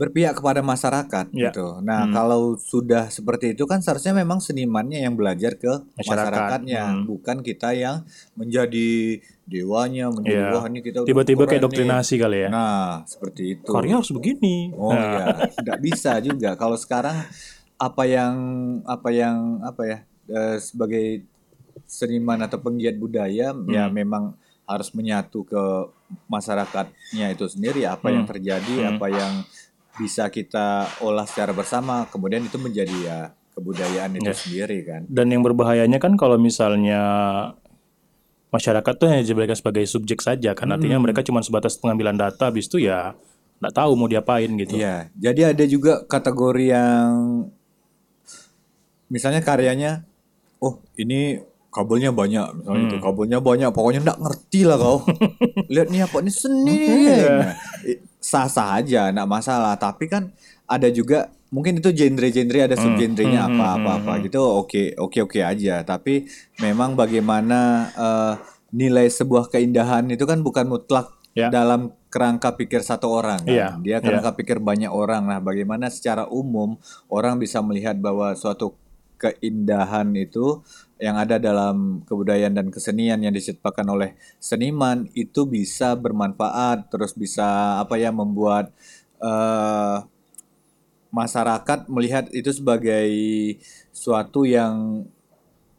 berpihak 0.00 0.32
kepada 0.32 0.64
masyarakat 0.64 1.28
Ya. 1.30 1.52
gitu. 1.52 1.76
Nah, 1.80 2.08
kalau 2.08 2.56
sudah 2.56 3.06
seperti 3.06 3.52
itu 3.52 3.68
kan 3.68 3.78
seharusnya 3.78 4.16
memang 4.16 4.40
senimannya 4.40 5.04
yang 5.04 5.12
belajar 5.12 5.54
ke 5.54 5.68
Masyarakat. 5.68 6.00
masyarakatnya, 6.00 6.82
Hmm. 6.86 7.04
bukan 7.04 7.36
kita 7.40 7.76
yang 7.76 8.08
menjadi 8.32 9.20
dewanya, 9.44 10.08
menjadi 10.08 10.40
Iya. 10.40 10.54
wah 10.54 10.64
ini 10.64 10.80
kita 10.80 10.98
Tiba-tiba 11.04 11.42
kayak 11.42 11.50
keren 11.50 11.60
nih." 11.60 11.64
doktrinasi 11.68 12.14
kali 12.16 12.38
ya. 12.38 12.48
Nah, 12.48 12.84
seperti 13.04 13.42
itu. 13.54 13.68
Karya 13.68 13.94
harus 13.94 14.08
begini. 14.10 14.72
Oh 14.72 14.88
Nah, 14.88 15.04
iya, 15.04 15.26
nggak 15.54 15.78
bisa 15.80 16.16
juga. 16.20 16.56
Kalau 16.56 16.74
sekarang 16.74 17.20
apa 17.76 18.02
yang 18.04 18.34
apa 18.84 19.08
yang 19.10 19.36
apa 19.60 19.82
ya 19.84 19.98
eh, 20.30 20.56
sebagai 20.56 21.26
seniman 21.84 22.38
atau 22.40 22.56
penggiat 22.56 22.94
budaya 22.94 23.50
ya 23.50 23.84
Hmm. 23.84 23.90
memang 23.90 24.24
harus 24.62 24.94
menyatu 24.94 25.42
ke 25.42 25.58
masyarakatnya 26.30 27.26
itu 27.28 27.44
sendiri. 27.46 27.82
Apa 27.84 28.08
yang 28.08 28.24
Hmm. 28.24 28.30
terjadi, 28.30 28.74
apa 28.88 29.06
yang 29.08 29.32
bisa 29.96 30.28
kita 30.28 30.66
olah 31.00 31.24
secara 31.24 31.50
bersama. 31.50 32.06
Kemudian 32.06 32.42
itu 32.42 32.56
menjadi 32.56 32.96
ya 33.00 33.18
kebudayaan 33.50 34.14
itu 34.14 34.26
Ya. 34.26 34.36
sendiri 34.36 34.78
kan. 34.84 35.00
Dan 35.06 35.26
yang 35.28 35.42
berbahayanya 35.42 35.98
kan 35.98 36.14
kalau 36.14 36.36
misalnya 36.36 37.02
masyarakat 38.50 38.92
tuh 38.92 39.06
hanya 39.06 39.22
dijadikan 39.22 39.54
sebagai 39.54 39.84
subjek 39.84 40.18
saja 40.18 40.54
kan 40.54 40.66
artinya 40.68 40.98
Hmm. 40.98 41.06
mereka 41.06 41.22
cuma 41.22 41.38
sebatas 41.38 41.78
pengambilan 41.78 42.18
data 42.18 42.50
habis 42.50 42.66
itu 42.66 42.82
ya 42.82 43.14
nggak 43.60 43.74
tahu 43.76 43.90
mau 43.94 44.08
diapain 44.08 44.48
gitu. 44.56 44.74
Iya, 44.74 45.12
jadi 45.14 45.52
ada 45.52 45.64
juga 45.64 46.02
kategori 46.02 46.64
yang 46.66 47.10
misalnya 49.06 49.38
karyanya, 49.38 50.02
oh 50.58 50.80
ini 50.96 51.42
kabelnya 51.68 52.10
banyak, 52.10 52.46
misalnya 52.56 52.82
itu 52.88 52.96
kabelnya 52.98 53.38
banyak, 53.38 53.70
pokoknya 53.70 54.00
nggak 54.02 54.18
ngerti 54.18 54.60
lah 54.64 54.76
kau. 54.76 54.98
Lihat 55.72 55.88
nih 55.88 56.02
apa 56.02 56.16
ini 56.18 56.32
seni. 56.32 56.80
Nah, 57.20 57.54
i- 57.84 58.00
sah-sah 58.30 58.78
aja, 58.78 59.10
nggak 59.10 59.26
masalah. 59.26 59.74
Tapi 59.74 60.06
kan 60.06 60.30
ada 60.70 60.86
juga 60.86 61.26
mungkin 61.50 61.82
itu 61.82 61.90
genre-genre 61.90 62.70
ada 62.70 62.76
subgenrenya 62.78 63.50
apa 63.50 63.66
apa 63.74 63.90
apa 63.98 64.12
gitu. 64.22 64.38
Oke 64.38 64.94
oke 64.94 65.18
oke 65.26 65.42
aja. 65.42 65.82
Tapi 65.82 66.30
memang 66.62 66.94
bagaimana 66.94 67.90
eh, 67.98 68.34
nilai 68.70 69.10
sebuah 69.10 69.50
keindahan 69.50 70.06
itu 70.14 70.22
kan 70.22 70.38
bukan 70.46 70.70
mutlak 70.70 71.10
Ya. 71.30 71.46
dalam 71.46 71.94
kerangka 72.10 72.58
pikir 72.58 72.82
satu 72.82 73.06
orang 73.06 73.38
kan. 73.46 73.54
Iya, 73.54 73.68
Dia 73.78 73.96
kerangka 74.02 74.34
pikir 74.34 74.58
banyak 74.58 74.90
orang. 74.90 75.30
Nah, 75.30 75.38
bagaimana 75.38 75.86
secara 75.86 76.26
umum 76.26 76.74
orang 77.06 77.38
bisa 77.38 77.62
melihat 77.62 77.94
bahwa 78.02 78.34
suatu 78.34 78.74
keindahan 79.14 80.10
itu 80.18 80.58
yang 81.00 81.16
ada 81.16 81.40
dalam 81.40 82.04
kebudayaan 82.04 82.52
dan 82.52 82.68
kesenian 82.68 83.24
yang 83.24 83.32
diciptakan 83.32 83.88
oleh 83.88 84.10
seniman 84.36 85.08
itu 85.16 85.48
bisa 85.48 85.96
bermanfaat, 85.96 86.92
terus 86.92 87.16
bisa 87.16 87.80
apa 87.80 87.96
ya 87.96 88.12
membuat 88.12 88.68
eh, 89.16 89.98
masyarakat 91.10 91.88
melihat 91.88 92.28
itu 92.36 92.52
sebagai 92.52 93.08
suatu 93.90 94.44
yang 94.44 95.08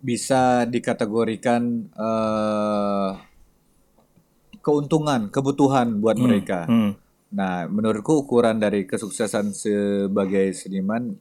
bisa 0.02 0.66
dikategorikan 0.66 1.86
eh, 1.94 3.12
keuntungan, 4.66 5.30
kebutuhan 5.30 6.02
buat 6.02 6.18
mereka. 6.18 6.66
Hmm. 6.66 6.98
Nah, 7.32 7.70
menurutku 7.70 8.26
ukuran 8.26 8.58
dari 8.58 8.84
kesuksesan 8.90 9.54
sebagai 9.54 10.52
seniman 10.58 11.16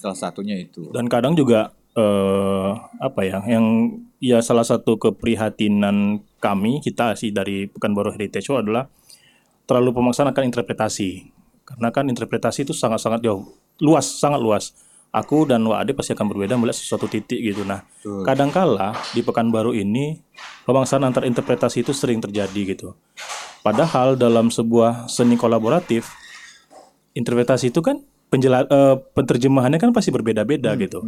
salah 0.00 0.18
satunya 0.18 0.58
itu. 0.58 0.90
Dan 0.90 1.06
kadang 1.06 1.38
juga 1.38 1.70
eh, 1.96 2.70
apa 3.00 3.20
ya 3.24 3.44
yang 3.48 3.96
ya 4.22 4.38
salah 4.40 4.64
satu 4.64 4.96
keprihatinan 4.96 6.22
kami 6.38 6.82
kita 6.82 7.14
sih 7.18 7.34
dari 7.34 7.68
Pekanbaru 7.68 8.14
Heritage 8.14 8.48
Show 8.48 8.62
adalah 8.62 8.88
terlalu 9.66 9.94
pemaksaan 9.94 10.30
akan 10.30 10.44
interpretasi. 10.48 11.32
Karena 11.62 11.94
kan 11.94 12.10
interpretasi 12.10 12.66
itu 12.66 12.74
sangat-sangat 12.74 13.22
jauh, 13.22 13.46
luas, 13.78 14.04
sangat 14.04 14.42
luas. 14.42 14.74
Aku 15.12 15.44
dan 15.44 15.60
Wak 15.68 15.84
Ade 15.84 15.92
pasti 15.92 16.16
akan 16.16 16.24
berbeda 16.32 16.56
melihat 16.56 16.80
sesuatu 16.80 17.04
titik 17.04 17.36
gitu. 17.36 17.68
Nah, 17.68 17.84
kadangkala 18.24 18.96
di 19.12 19.20
Pekanbaru 19.20 19.76
ini 19.76 20.16
pemangsaan 20.64 21.04
antar 21.04 21.28
interpretasi 21.28 21.84
itu 21.84 21.92
sering 21.92 22.16
terjadi 22.18 22.76
gitu. 22.76 22.96
Padahal 23.60 24.16
dalam 24.16 24.48
sebuah 24.48 25.12
seni 25.12 25.36
kolaboratif, 25.36 26.08
interpretasi 27.12 27.70
itu 27.70 27.84
kan 27.84 28.00
penjela 28.32 28.64
eh, 28.64 28.96
penerjemahannya 29.12 29.76
kan 29.76 29.92
pasti 29.92 30.08
berbeda-beda 30.08 30.72
gitu. 30.80 31.04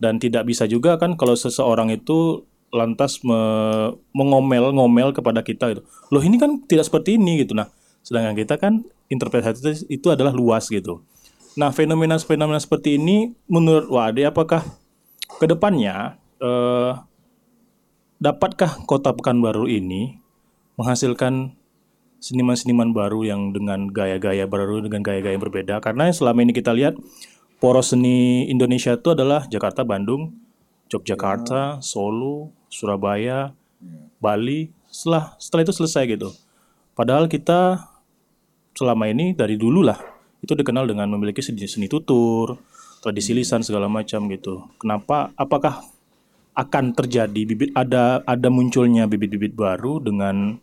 Dan 0.00 0.16
tidak 0.16 0.48
bisa 0.48 0.64
juga 0.64 0.96
kan 0.96 1.14
kalau 1.20 1.36
seseorang 1.36 1.92
itu 1.92 2.48
lantas 2.72 3.20
me- 3.20 3.92
mengomel-ngomel 4.16 5.12
kepada 5.12 5.44
kita 5.44 5.76
gitu. 5.76 5.82
Loh 6.08 6.22
ini 6.24 6.40
kan 6.40 6.64
tidak 6.64 6.88
seperti 6.88 7.20
ini 7.20 7.44
gitu. 7.44 7.52
Nah, 7.52 7.68
sedangkan 8.00 8.32
kita 8.32 8.56
kan 8.56 8.80
interpretasi 9.12 9.90
itu- 9.92 10.08
adalah 10.08 10.32
luas 10.32 10.72
gitu. 10.72 11.04
Nah, 11.58 11.68
fenomena-fenomena 11.74 12.62
seperti 12.62 12.96
ini 12.96 13.36
menurut 13.50 13.90
Wade 13.92 14.24
apakah 14.24 14.64
ke 15.36 15.46
depannya 15.50 16.16
eh, 16.40 16.92
dapatkah 18.20 18.84
kota 18.88 19.12
Pekanbaru 19.12 19.68
ini 19.68 20.16
menghasilkan 20.80 21.56
seniman-seniman 22.20 22.92
baru 22.92 23.24
yang 23.24 23.56
dengan 23.56 23.88
gaya-gaya 23.88 24.44
baru 24.44 24.84
dengan 24.84 25.00
gaya-gaya 25.00 25.40
berbeda 25.40 25.80
karena 25.80 26.12
selama 26.12 26.44
ini 26.44 26.52
kita 26.52 26.76
lihat 26.76 27.00
poros 27.60 27.92
seni 27.92 28.48
Indonesia 28.48 28.96
itu 28.96 29.12
adalah 29.12 29.44
Jakarta, 29.46 29.84
Bandung, 29.84 30.32
Yogyakarta, 30.90 31.78
Solo, 31.84 32.50
Surabaya, 32.72 33.52
Bali. 34.18 34.72
Setelah 34.90 35.38
setelah 35.38 35.62
itu 35.68 35.74
selesai 35.76 36.02
gitu. 36.10 36.34
Padahal 36.98 37.30
kita 37.30 37.86
selama 38.74 39.06
ini 39.06 39.36
dari 39.36 39.54
dulu 39.54 39.84
lah 39.86 40.00
itu 40.40 40.56
dikenal 40.56 40.88
dengan 40.88 41.06
memiliki 41.12 41.44
seni, 41.44 41.68
seni 41.68 41.86
tutur, 41.86 42.56
tradisi 43.04 43.36
lisan 43.36 43.60
segala 43.62 43.86
macam 43.86 44.26
gitu. 44.32 44.66
Kenapa? 44.80 45.30
Apakah 45.36 45.84
akan 46.56 46.92
terjadi 46.92 47.46
bibit 47.46 47.70
ada 47.78 48.20
ada 48.26 48.48
munculnya 48.50 49.06
bibit-bibit 49.06 49.54
baru 49.54 50.02
dengan 50.02 50.58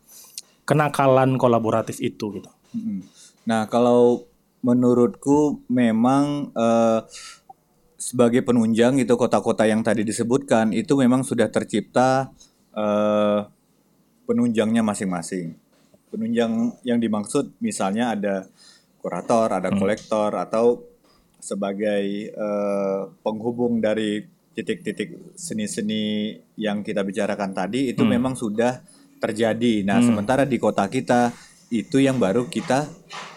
kenakalan 0.68 1.40
kolaboratif 1.40 2.04
itu 2.04 2.42
gitu. 2.42 2.50
Mm-mm. 2.76 3.08
Nah, 3.48 3.72
kalau 3.72 4.28
menurutku 4.62 5.62
memang 5.70 6.54
eh, 6.54 7.00
sebagai 7.98 8.46
penunjang 8.46 9.02
itu 9.02 9.14
kota-kota 9.18 9.66
yang 9.66 9.82
tadi 9.82 10.06
disebutkan 10.06 10.72
itu 10.72 10.94
memang 10.96 11.26
sudah 11.26 11.50
tercipta 11.50 12.32
eh, 12.74 13.40
penunjangnya 14.28 14.84
masing-masing. 14.84 15.56
Penunjang 16.08 16.78
yang 16.88 17.00
dimaksud 17.02 17.58
misalnya 17.60 18.16
ada 18.16 18.36
kurator, 19.04 19.52
ada 19.52 19.70
kolektor 19.72 20.32
atau 20.36 20.84
sebagai 21.40 22.32
eh, 22.34 23.02
penghubung 23.22 23.80
dari 23.80 24.26
titik-titik 24.58 25.38
seni-seni 25.38 26.34
yang 26.58 26.82
kita 26.82 27.06
bicarakan 27.06 27.54
tadi 27.54 27.94
itu 27.94 28.02
memang 28.02 28.34
sudah 28.34 28.82
terjadi. 29.22 29.86
Nah, 29.86 30.02
sementara 30.02 30.50
di 30.50 30.58
kota 30.58 30.90
kita 30.90 31.30
itu 31.68 32.00
yang 32.00 32.18
baru 32.20 32.48
kita 32.48 32.88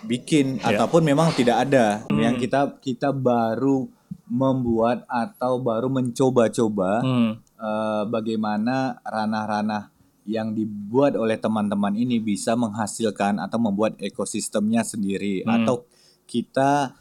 bikin. 0.06 0.62
Ataupun 0.62 1.02
memang 1.02 1.34
tidak 1.34 1.66
ada. 1.68 2.06
Yang 2.10 2.46
kita 2.46 2.60
kita 2.78 3.08
baru 3.10 3.90
membuat 4.30 5.02
atau 5.10 5.58
baru 5.58 5.90
mencoba-coba 5.90 7.02
Hmm. 7.02 7.32
eh, 7.42 8.02
bagaimana 8.06 9.02
ranah-ranah 9.02 9.90
yang 10.22 10.54
dibuat 10.54 11.18
oleh 11.18 11.34
teman-teman 11.34 11.98
ini 11.98 12.22
bisa 12.22 12.54
menghasilkan 12.54 13.42
atau 13.42 13.58
membuat 13.58 13.98
ekosistemnya 13.98 14.86
sendiri. 14.86 15.42
Atau 15.42 15.90
kita 16.30 16.94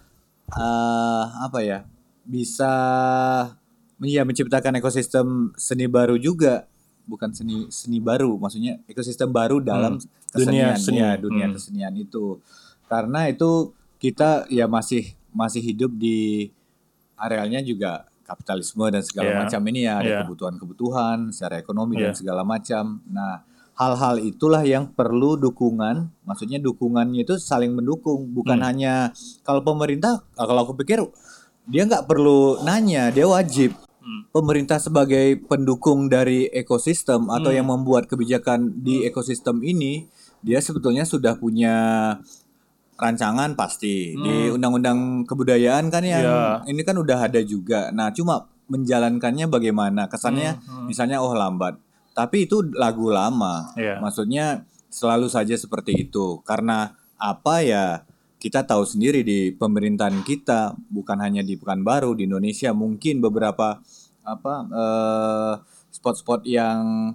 eh, 0.50 1.26
apa 1.46 1.60
ya 1.62 1.86
bisa 2.26 2.74
ya 4.02 4.22
menciptakan 4.26 4.82
ekosistem 4.82 5.54
seni 5.58 5.86
baru 5.86 6.18
juga 6.18 6.66
bukan 7.10 7.34
seni 7.34 7.66
seni 7.68 7.98
baru 7.98 8.38
maksudnya 8.38 8.78
ekosistem 8.86 9.28
baru 9.28 9.58
dalam 9.60 9.98
Dunia 9.98 10.30
kesenian 10.30 10.78
seni. 10.78 11.02
ya 11.02 11.10
dunia 11.18 11.46
Hmm. 11.50 11.56
kesenian 11.58 11.94
itu 11.98 12.38
karena 12.86 13.26
itu 13.26 13.74
kita 13.98 14.46
ya 14.48 14.70
masih 14.70 15.04
masih 15.32 15.60
hidup 15.60 15.90
di 15.92 16.50
arealnya 17.16 17.60
juga 17.60 18.06
kapitalisme 18.24 18.86
dan 18.88 19.02
segala 19.02 19.28
Iya. 19.28 19.40
macam 19.42 19.62
ini 19.66 19.80
ya 19.84 19.94
ada 19.98 20.06
Iya. 20.08 20.20
kebutuhan-kebutuhan 20.24 21.18
secara 21.34 21.58
ekonomi 21.58 21.98
dan 21.98 22.14
Iya. 22.14 22.20
segala 22.22 22.46
macam. 22.46 23.02
Nah, 23.10 23.42
hal-hal 23.74 24.22
itulah 24.22 24.62
yang 24.62 24.86
perlu 24.88 25.34
dukungan. 25.36 26.14
Maksudnya 26.24 26.62
dukungannya 26.62 27.26
itu 27.26 27.42
saling 27.42 27.74
mendukung, 27.74 28.30
bukan 28.30 28.62
Hmm. 28.62 28.68
hanya 28.70 28.94
kalau 29.42 29.66
pemerintah. 29.66 30.22
ah, 30.38 30.46
Kalau 30.46 30.62
aku 30.64 30.78
pikir 30.78 31.02
dia 31.66 31.84
nggak 31.84 32.06
perlu 32.06 32.62
nanya, 32.62 33.10
dia 33.10 33.26
wajib. 33.26 33.74
Hmm. 34.10 34.26
Pemerintah 34.34 34.82
sebagai 34.82 35.38
pendukung 35.46 36.10
dari 36.10 36.50
ekosistem 36.50 37.30
atau 37.30 37.54
Hmm. 37.54 37.58
yang 37.62 37.68
membuat 37.70 38.10
kebijakan 38.10 38.82
di 38.82 39.06
ekosistem 39.06 39.62
ini, 39.62 40.10
dia 40.42 40.58
sebetulnya 40.58 41.06
sudah 41.06 41.38
punya 41.38 42.18
rancangan 42.98 43.54
pasti 43.56 44.12
di 44.12 44.52
undang-undang 44.52 45.24
kebudayaan 45.24 45.88
kan 45.88 46.02
yang 46.02 46.26
Hmm. 46.26 46.66
Ya. 46.66 46.74
ini 46.74 46.82
kan 46.82 46.98
udah 46.98 47.30
ada 47.30 47.40
juga. 47.40 47.94
Nah, 47.94 48.10
cuma 48.12 48.50
menjalankannya 48.68 49.46
bagaimana? 49.46 50.10
Kesannya 50.10 50.58
misalnya 50.84 51.22
oh 51.22 51.32
lambat. 51.32 51.78
Tapi 52.12 52.50
itu 52.50 52.66
lagu 52.76 53.08
lama. 53.08 53.72
Iya. 53.78 54.02
Maksudnya 54.02 54.66
selalu 54.90 55.30
saja 55.30 55.54
seperti 55.54 56.10
itu. 56.10 56.42
Karena 56.42 56.92
apa 57.16 57.62
ya? 57.62 57.86
Kita 58.40 58.64
tahu 58.64 58.88
sendiri 58.88 59.20
di 59.20 59.52
pemerintahan 59.52 60.24
kita, 60.24 60.72
bukan 60.88 61.20
hanya 61.20 61.44
di 61.44 61.60
Pekanbaru, 61.60 62.16
di 62.16 62.24
Indonesia 62.24 62.72
mungkin 62.72 63.20
beberapa 63.20 63.84
apa 64.30 64.54
eh, 64.70 65.54
spot-spot 65.90 66.46
yang 66.46 67.12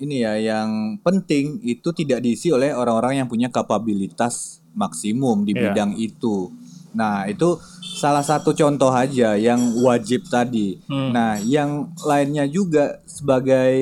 ini 0.00 0.24
ya 0.24 0.32
yang 0.34 0.96
penting 0.98 1.60
itu 1.60 1.92
tidak 1.92 2.24
diisi 2.24 2.48
oleh 2.48 2.72
orang-orang 2.72 3.20
yang 3.20 3.28
punya 3.28 3.52
kapabilitas 3.52 4.64
maksimum 4.72 5.44
di 5.44 5.52
Iya. 5.52 5.60
bidang 5.70 5.92
itu. 5.94 6.48
Nah, 6.90 7.22
itu 7.24 7.54
salah 7.78 8.24
satu 8.24 8.50
contoh 8.50 8.90
aja 8.90 9.38
yang 9.38 9.60
wajib 9.78 10.26
tadi. 10.26 10.80
Hmm. 10.88 11.12
Nah, 11.12 11.38
yang 11.38 11.92
lainnya 12.02 12.48
juga 12.48 12.98
sebagai 13.04 13.76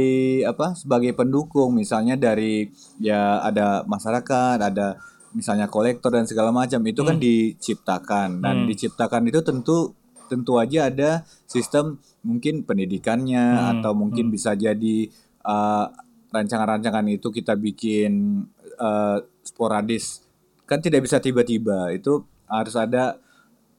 apa? 0.44 0.74
Sebagai 0.74 1.14
pendukung 1.14 1.72
misalnya 1.72 2.18
dari 2.18 2.68
ya 2.98 3.40
ada 3.40 3.86
masyarakat, 3.86 4.58
ada 4.60 4.98
misalnya 5.32 5.70
kolektor 5.70 6.10
dan 6.10 6.26
segala 6.26 6.50
macam 6.50 6.82
itu 6.82 7.00
kan 7.00 7.16
diciptakan 7.16 8.42
dan 8.42 8.64
Hmm. 8.64 8.66
diciptakan 8.66 9.22
itu 9.24 9.40
tentu 9.40 9.94
tentu 10.28 10.60
aja 10.60 10.92
ada 10.92 11.10
sistem 11.46 11.96
mungkin 12.22 12.66
pendidikannya 12.66 13.44
Hmm, 13.44 13.70
atau 13.78 13.92
mungkin 13.94 14.28
bisa 14.28 14.52
jadi 14.54 15.08
uh, 15.46 15.86
rancangan-rancangan 16.28 17.06
itu 17.08 17.28
kita 17.32 17.56
bikin 17.56 18.44
uh, 18.78 19.18
sporadis. 19.42 20.24
Kan 20.68 20.84
tidak 20.84 21.08
bisa 21.08 21.22
tiba-tiba 21.22 21.88
itu 21.94 22.26
harus 22.44 22.76
ada 22.76 23.16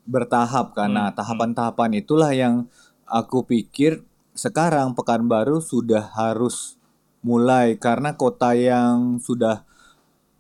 bertahap 0.10 0.74
kan. 0.74 0.90
Nah 0.90 1.14
tahapan-tahapan 1.14 2.02
itulah 2.02 2.34
yang 2.34 2.66
aku 3.06 3.46
pikir 3.46 4.02
sekarang 4.34 4.98
Pekanbaru 4.98 5.62
sudah 5.62 6.10
harus 6.18 6.82
mulai. 7.22 7.78
Karena 7.78 8.18
kota 8.18 8.58
yang 8.58 9.22
sudah 9.22 9.69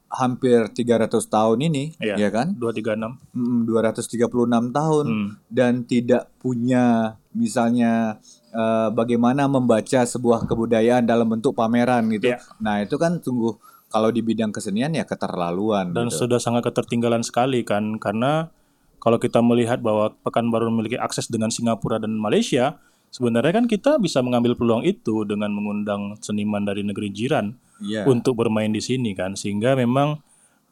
hampir 0.09 0.65
300 0.67 1.21
tahun 1.25 1.57
ini 1.61 1.93
Iya. 2.01 2.17
ya 2.17 2.29
kan 2.29 2.57
236. 2.57 3.21
Mm, 3.31 3.69
236 3.69 4.25
tahun 4.69 5.05
Hmm. 5.05 5.29
dan 5.47 5.83
tidak 5.83 6.33
punya 6.37 7.15
misalnya 7.31 8.17
eh, 8.49 8.89
bagaimana 8.89 9.45
membaca 9.45 10.01
sebuah 10.03 10.43
kebudayaan 10.43 11.05
dalam 11.05 11.29
bentuk 11.29 11.53
pameran 11.53 12.09
gitu. 12.09 12.33
Iya. 12.33 12.41
Nah, 12.57 12.81
itu 12.81 12.97
kan 12.97 13.21
sungguh 13.21 13.53
kalau 13.87 14.09
di 14.09 14.21
bidang 14.21 14.49
kesenian 14.49 14.89
ya 14.91 15.05
keterlaluan 15.05 15.93
dan 15.93 16.09
gitu. 16.09 16.25
sudah 16.25 16.37
sangat 16.37 16.65
ketertinggalan 16.65 17.21
sekali 17.21 17.61
kan 17.61 17.97
karena 17.97 18.49
kalau 18.97 19.15
kita 19.15 19.39
melihat 19.39 19.77
bahwa 19.79 20.13
Pekanbaru 20.19 20.69
memiliki 20.69 20.93
akses 20.93 21.25
dengan 21.25 21.49
Singapura 21.49 21.97
dan 21.97 22.13
Malaysia 22.13 22.77
sebenarnya 23.09 23.53
kan 23.55 23.65
kita 23.65 23.97
bisa 23.97 24.21
mengambil 24.21 24.53
peluang 24.53 24.81
itu 24.81 25.25
dengan 25.25 25.49
mengundang 25.49 26.17
seniman 26.19 26.61
dari 26.61 26.81
negeri 26.81 27.09
jiran 27.09 27.53
Iya. 27.79 28.03
untuk 28.07 28.35
bermain 28.35 28.69
di 28.69 28.83
sini 28.83 29.15
kan 29.15 29.39
sehingga 29.39 29.75
memang 29.75 30.19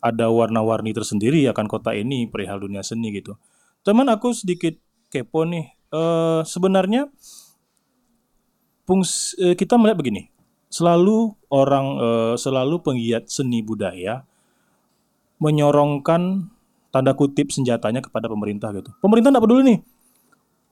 ada 0.04 0.30
warna-warni 0.30 0.92
tersendiri 0.94 1.48
akan 1.50 1.66
kota 1.66 1.96
ini 1.96 2.28
perihal 2.28 2.62
dunia 2.62 2.84
seni 2.84 3.16
gitu 3.16 3.40
teman 3.82 4.08
aku 4.12 4.36
sedikit 4.36 4.76
kepo 5.10 5.48
nih 5.48 5.78
Eh 5.88 6.42
sebenarnya 6.44 7.08
eh, 9.40 9.56
kita 9.56 9.80
melihat 9.80 9.98
begini 10.04 10.28
selalu 10.68 11.32
orang 11.48 11.86
eh, 11.96 12.34
selalu 12.36 12.84
penggiat 12.84 13.32
seni 13.32 13.64
budaya 13.64 14.28
menyorongkan 15.40 16.52
tanda 16.92 17.14
kutip 17.16 17.54
senjatanya 17.54 18.02
kepada 18.02 18.26
pemerintah 18.26 18.74
gitu. 18.74 18.90
Pemerintah 19.00 19.30
tidak 19.30 19.44
peduli 19.46 19.62
nih. 19.64 19.80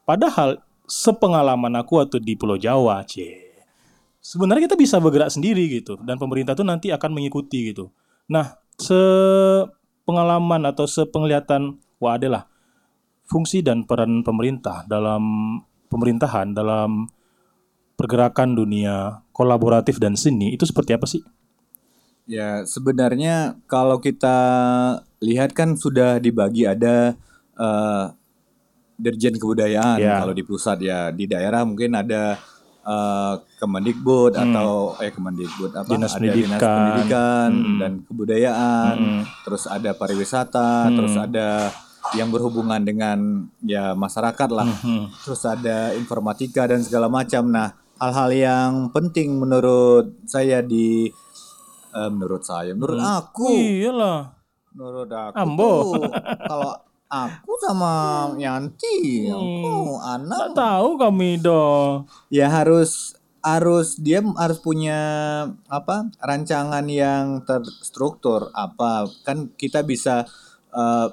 Padahal 0.09 0.57
sepengalaman 0.89 1.69
aku 1.77 2.01
waktu 2.01 2.17
di 2.17 2.33
Pulau 2.33 2.57
Jawa, 2.57 3.05
c, 3.05 3.44
sebenarnya 4.25 4.65
kita 4.65 4.77
bisa 4.81 4.97
bergerak 4.97 5.29
sendiri 5.29 5.69
gitu 5.69 6.01
dan 6.01 6.17
pemerintah 6.17 6.57
tuh 6.57 6.65
nanti 6.65 6.89
akan 6.89 7.13
mengikuti 7.13 7.69
gitu. 7.69 7.93
Nah, 8.25 8.57
se 8.81 8.97
sepengalaman 10.05 10.69
atau 10.69 10.85
sepenglihatan 10.85 11.81
Wak 11.97 12.13
Ade 12.21 12.29
lah 12.29 12.45
fungsi 13.25 13.65
dan 13.65 13.89
peran 13.89 14.21
pemerintah 14.21 14.85
dalam 14.85 15.57
pemerintahan 15.89 16.53
dalam 16.53 17.09
pergerakan 17.97 18.53
dunia 18.53 19.25
kolaboratif 19.33 19.97
dan 19.97 20.13
seni 20.13 20.53
itu 20.53 20.61
seperti 20.61 20.93
apa 20.93 21.09
sih? 21.09 21.25
Ya, 22.29 22.61
sebenarnya 22.69 23.57
kalau 23.65 23.97
kita 23.97 24.37
lihat 25.25 25.57
kan 25.57 25.73
sudah 25.73 26.21
dibagi 26.21 26.69
ada 26.69 27.17
eh, 27.57 28.05
Dirjen 29.01 29.41
Kebudayaan 29.41 29.97
Ya. 29.97 30.21
kalau 30.21 30.37
di 30.37 30.45
pusat 30.45 30.85
ya, 30.85 31.09
di 31.09 31.25
daerah 31.25 31.65
mungkin 31.65 31.97
ada 31.97 32.37
eh, 32.85 33.33
Kemendikbud 33.57 34.33
atau 34.33 34.69
eh 34.97 35.09
Kemendikbud 35.09 35.71
apa? 35.73 35.83
Hmm. 35.83 35.91
Dinas 35.91 36.13
ada 36.13 36.21
Dinas 36.21 36.31
Pendidikan. 36.55 36.61
Pendidikan 36.61 37.49
Mm-mm. 37.51 37.77
dan 37.77 37.91
Kebudayaan, 38.03 38.95
Mm-mm. 38.95 39.21
terus 39.43 39.63
ada 39.65 39.91
pariwisata, 39.91 40.69
Hmm. 40.85 40.95
terus 40.95 41.15
ada 41.15 41.47
yang 42.13 42.29
berhubungan 42.29 42.77
dengan 42.79 43.17
ya 43.59 43.91
masyarakat 43.91 44.49
lah. 44.49 44.69
Hmm. 44.79 45.09
Terus 45.19 45.41
ada 45.41 45.89
informatika 45.91 46.69
dan 46.69 46.79
segala 46.79 47.09
macam. 47.09 47.49
Nah, 47.49 47.73
hal-hal 47.97 48.29
yang 48.29 48.71
penting 48.89 49.33
menurut 49.33 50.13
saya 50.23 50.61
di 50.61 51.09
eh, 51.91 52.09
menurut 52.11 52.43
saya, 52.43 52.75
menurut 52.75 52.99
aku, 52.99 53.49
Iyalah. 53.49 54.37
menurut 54.69 55.09
aku 55.09 55.35
Ambo. 55.35 55.71
tuh, 55.97 56.11
kalau 56.51 56.71
aku 57.09 57.51
sama 57.61 57.93
Yanti, 58.37 59.29
aku 59.29 59.99
Tak 60.01 60.19
anak 60.21 60.47
tahu 60.57 60.89
kami 60.97 61.37
dong. 61.39 62.09
ya 62.33 62.49
harus 62.49 63.13
harus 63.45 63.93
dia 64.01 64.25
harus 64.41 64.57
punya 64.57 64.97
apa 65.69 66.09
rancangan 66.17 66.81
yang 66.89 67.45
terstruktur 67.45 68.49
apa 68.57 69.05
kan 69.21 69.53
kita 69.53 69.85
bisa 69.85 70.25
eh, 70.73 71.07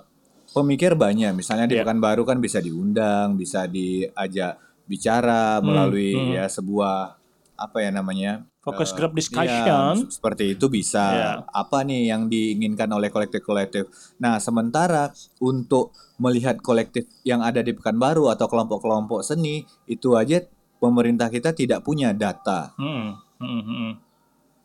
pemikir 0.52 0.96
banyak 0.96 1.32
misalnya 1.36 1.68
di 1.68 1.76
Iya. 1.76 1.84
Pekanbaru 1.84 2.24
kan 2.24 2.40
bisa 2.40 2.60
diundang 2.60 3.36
bisa 3.36 3.68
diajak 3.68 4.56
bicara 4.88 5.60
melalui 5.60 6.16
hmm. 6.16 6.36
ya 6.36 6.44
sebuah 6.48 7.16
apa 7.56 7.78
ya 7.84 7.90
namanya 7.92 8.44
Focus 8.62 8.88
eh, 8.88 8.96
group 8.96 9.12
iya, 9.12 9.18
discussion. 9.18 9.92
se- 10.00 10.16
seperti 10.16 10.54
itu 10.54 10.66
bisa 10.68 11.04
Iya. 11.04 11.30
apa 11.44 11.82
nih 11.82 12.06
yang 12.06 12.26
diinginkan 12.26 12.86
oleh 12.88 13.08
kolektif-kolektif 13.08 13.90
nah 14.16 14.38
sementara 14.38 15.10
untuk 15.38 15.90
melihat 16.16 16.56
kolektif 16.58 17.04
yang 17.22 17.42
ada 17.42 17.58
di 17.58 17.70
Pekanbaru 17.70 18.26
atau 18.28 18.46
kelompok-kelompok 18.46 19.20
seni 19.20 19.60
itu 19.84 20.14
aja 20.14 20.46
pemerintah 20.78 21.26
kita 21.26 21.50
tidak 21.50 21.82
punya 21.82 22.10
data 22.12 22.70
Hmm. 22.74 23.18
Hmm. 23.36 23.62
Hmm. 23.62 23.92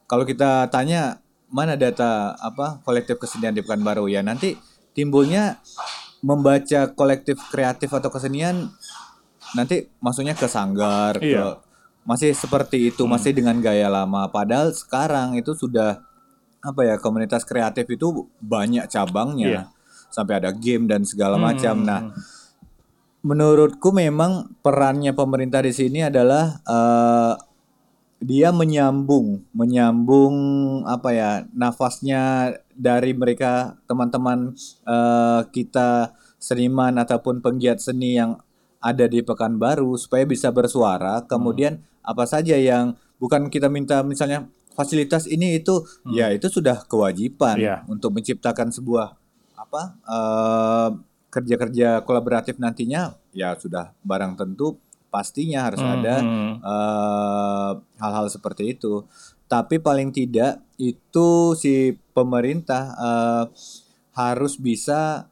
kalau 0.05 0.23
kita 0.23 0.65
tanya 0.67 1.17
mana 1.47 1.73
data 1.73 2.37
apa 2.37 2.79
kolektif 2.81 3.17
kesenian 3.17 3.51
di 3.51 3.61
Pekanbaru 3.61 4.05
ya 4.05 4.21
nanti 4.21 4.53
timbulnya 4.91 5.57
membaca 6.19 6.91
kolektif 6.91 7.37
kreatif 7.47 7.89
atau 7.89 8.09
kesenian 8.09 8.69
nanti 9.49 9.89
masuknya 9.97 10.33
ke 10.33 10.45
sanggar 10.45 11.17
ke 11.17 11.29
Iya. 11.31 11.61
Masih 12.07 12.31
seperti 12.31 12.89
itu 12.89 13.03
masih 13.03 13.35
dengan 13.35 13.59
gaya 13.59 13.91
lama. 13.91 14.31
Padahal 14.31 14.71
sekarang 14.71 15.35
itu 15.35 15.51
sudah 15.51 15.99
apa 16.63 16.81
ya 16.87 16.95
komunitas 16.97 17.43
kreatif 17.43 17.83
itu 17.91 18.31
banyak 18.39 18.87
cabangnya. 18.87 19.47
Iya. 19.47 19.63
sampai 20.07 20.39
ada 20.39 20.55
game 20.55 20.87
dan 20.87 21.03
segala 21.03 21.35
Hmm. 21.35 21.51
macam. 21.51 21.75
Nah 21.83 22.15
menurutku 23.19 23.91
memang 23.91 24.55
perannya 24.63 25.11
pemerintah 25.11 25.59
di 25.59 25.75
sini 25.75 25.99
adalah 26.07 26.63
eh, 26.63 27.33
dia 28.23 28.49
menyambung 28.55 29.45
menyambung 29.51 30.33
apa 30.87 31.09
ya 31.13 31.31
nafasnya 31.53 32.55
dari 32.71 33.11
mereka 33.13 33.75
teman-teman 33.85 34.55
eh, 34.87 35.41
kita 35.51 36.15
seniman 36.39 36.95
ataupun 36.97 37.43
penggiat 37.43 37.83
seni 37.83 38.15
yang 38.15 38.39
ada 38.79 39.05
di 39.11 39.19
Pekanbaru 39.19 39.97
supaya 39.99 40.23
bisa 40.23 40.53
bersuara. 40.55 41.19
Kemudian 41.27 41.83
apa 42.07 42.23
saja 42.23 42.55
yang 42.55 42.95
bukan 43.17 43.51
kita 43.51 43.67
minta 43.67 43.99
misalnya 44.01 44.47
fasilitas 44.71 45.25
ini 45.25 45.57
itu 45.57 45.83
ya 46.07 46.31
itu 46.31 46.47
sudah 46.47 46.85
kewajiban 46.85 47.57
Iya. 47.57 47.75
untuk 47.85 48.13
menciptakan 48.13 48.71
sebuah 48.71 49.17
apa 49.53 49.81
eh, 49.99 50.89
kerja-kerja 51.27 52.01
kolaboratif 52.01 52.55
nantinya 52.55 53.11
ya 53.31 53.51
sudah 53.53 53.91
barang 53.99 54.37
tentu 54.37 54.79
pastinya 55.09 55.65
harus 55.65 55.81
Hmm. 55.81 55.93
ada 55.93 56.15
Hmm. 56.21 56.53
eh, 56.61 57.71
hal-hal 57.97 58.27
seperti 58.27 58.71
itu. 58.71 59.03
Tapi 59.47 59.79
paling 59.79 60.11
tidak 60.11 60.59
itu 60.77 61.29
si 61.53 61.73
pemerintah 62.13 62.83
eh, 62.93 63.43
harus 64.13 64.55
bisa 64.55 65.25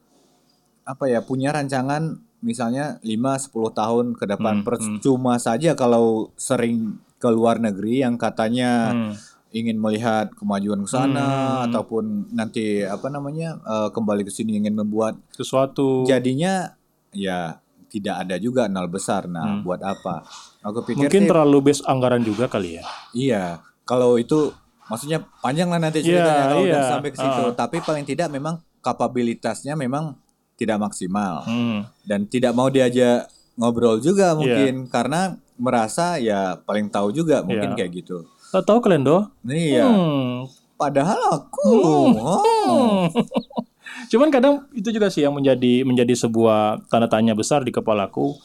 apa 0.83 1.05
ya 1.05 1.21
punya 1.21 1.49
rancangan 1.49 2.21
misalnya 2.45 3.01
5 3.01 3.41
10 3.41 3.49
tahun 3.73 4.05
ke 4.13 4.25
depan 4.29 4.55
Hmm, 4.55 4.63
percuma 4.63 5.35
saja 5.35 5.73
kalau 5.73 6.29
sering 6.35 6.93
ke 7.15 7.27
luar 7.27 7.57
negeri 7.57 7.99
yang 7.99 8.15
katanya 8.15 8.93
Hmm. 8.93 9.13
ingin 9.49 9.75
melihat 9.75 10.29
kemajuan 10.31 10.79
ke 10.79 10.89
sana 10.89 11.25
Hmm. 11.25 11.65
ataupun 11.65 12.03
nanti 12.29 12.85
apa 12.85 13.07
namanya 13.07 13.57
eh, 13.57 13.89
kembali 13.89 14.21
ke 14.21 14.31
sini 14.31 14.59
ingin 14.59 14.75
membuat 14.75 15.17
Sesuatu. 15.31 16.05
jadinya 16.05 16.75
ya 17.09 17.57
tidak 17.87 18.15
ada 18.19 18.35
juga 18.37 18.67
nol 18.67 18.85
besar. 18.87 19.23
Nah, 19.25 19.63
buat 19.63 19.79
apa? 19.79 20.27
Aku 20.61 20.83
pikir 20.83 21.07
Mungkin 21.07 21.21
sih, 21.23 21.29
terlalu 21.31 21.57
base 21.65 21.81
anggaran 21.81 22.19
juga 22.19 22.45
kali 22.45 22.75
ya. 22.75 22.83
iya. 23.11 23.43
Kalau 23.83 24.17
itu 24.17 24.51
maksudnya 24.83 25.23
panjang 25.39 25.69
lah 25.69 25.79
nanti 25.79 25.99
Iya, 25.99 26.19
ceritanya 26.19 26.43
kalau 26.45 26.63
udah 26.63 26.81
iya. 26.81 26.91
sampai 26.91 27.09
ke 27.09 27.17
situ. 27.17 27.43
Ah. 27.45 27.55
Tapi 27.55 27.77
paling 27.79 28.03
tidak 28.03 28.27
memang 28.29 28.59
kapabilitasnya 28.83 29.73
memang 29.73 30.17
tidak 30.55 30.79
maksimal 30.79 31.43
Hmm. 31.43 31.83
dan 32.03 32.23
tidak 32.25 32.51
mau 32.51 32.67
diajak 32.67 33.27
ngobrol 33.55 33.99
juga 33.99 34.31
Iya. 34.31 34.35
mungkin 34.35 34.73
karena 34.87 35.19
merasa 35.55 36.15
ya 36.15 36.55
paling 36.57 36.87
tahu 36.87 37.11
juga 37.11 37.39
mungkin 37.39 37.71
Iya. 37.71 37.77
kayak 37.77 37.91
gitu. 37.93 38.27
Tak 38.51 38.63
tahu 38.63 38.79
kalian 38.79 39.03
doh? 39.03 39.23
Nih 39.41 39.79
ya. 39.79 39.87
Hmm. 39.87 40.47
Padahal 40.75 41.19
aku 41.43 41.71
oh. 41.71 42.07
Hmm. 42.11 43.07
Cuman 44.11 44.27
kadang 44.27 44.67
itu 44.71 44.91
juga 44.91 45.07
sih 45.07 45.23
yang 45.23 45.31
menjadi 45.31 45.81
menjadi 45.81 46.13
sebuah 46.17 46.83
tanda 46.87 47.07
tanya 47.07 47.31
besar 47.31 47.63
di 47.63 47.71
kepalaku, 47.71 48.35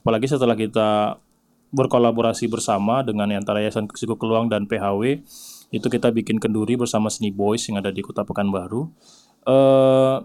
apalagi 0.00 0.28
setelah 0.28 0.52
kita 0.52 1.16
berkolaborasi 1.68 2.48
bersama 2.48 3.00
dengan 3.00 3.28
antara 3.32 3.60
Yayasan 3.60 3.88
Siku 3.92 4.16
Keluang 4.16 4.48
dan 4.48 4.64
PHW, 4.64 5.20
itu 5.68 5.86
kita 5.86 6.08
bikin 6.08 6.40
kenduri 6.40 6.76
bersama 6.76 7.08
Seni 7.08 7.28
Boys 7.28 7.64
yang 7.68 7.80
ada 7.80 7.92
di 7.92 8.00
Kota 8.00 8.24
Pekanbaru. 8.24 8.88
Eh, 9.44 10.16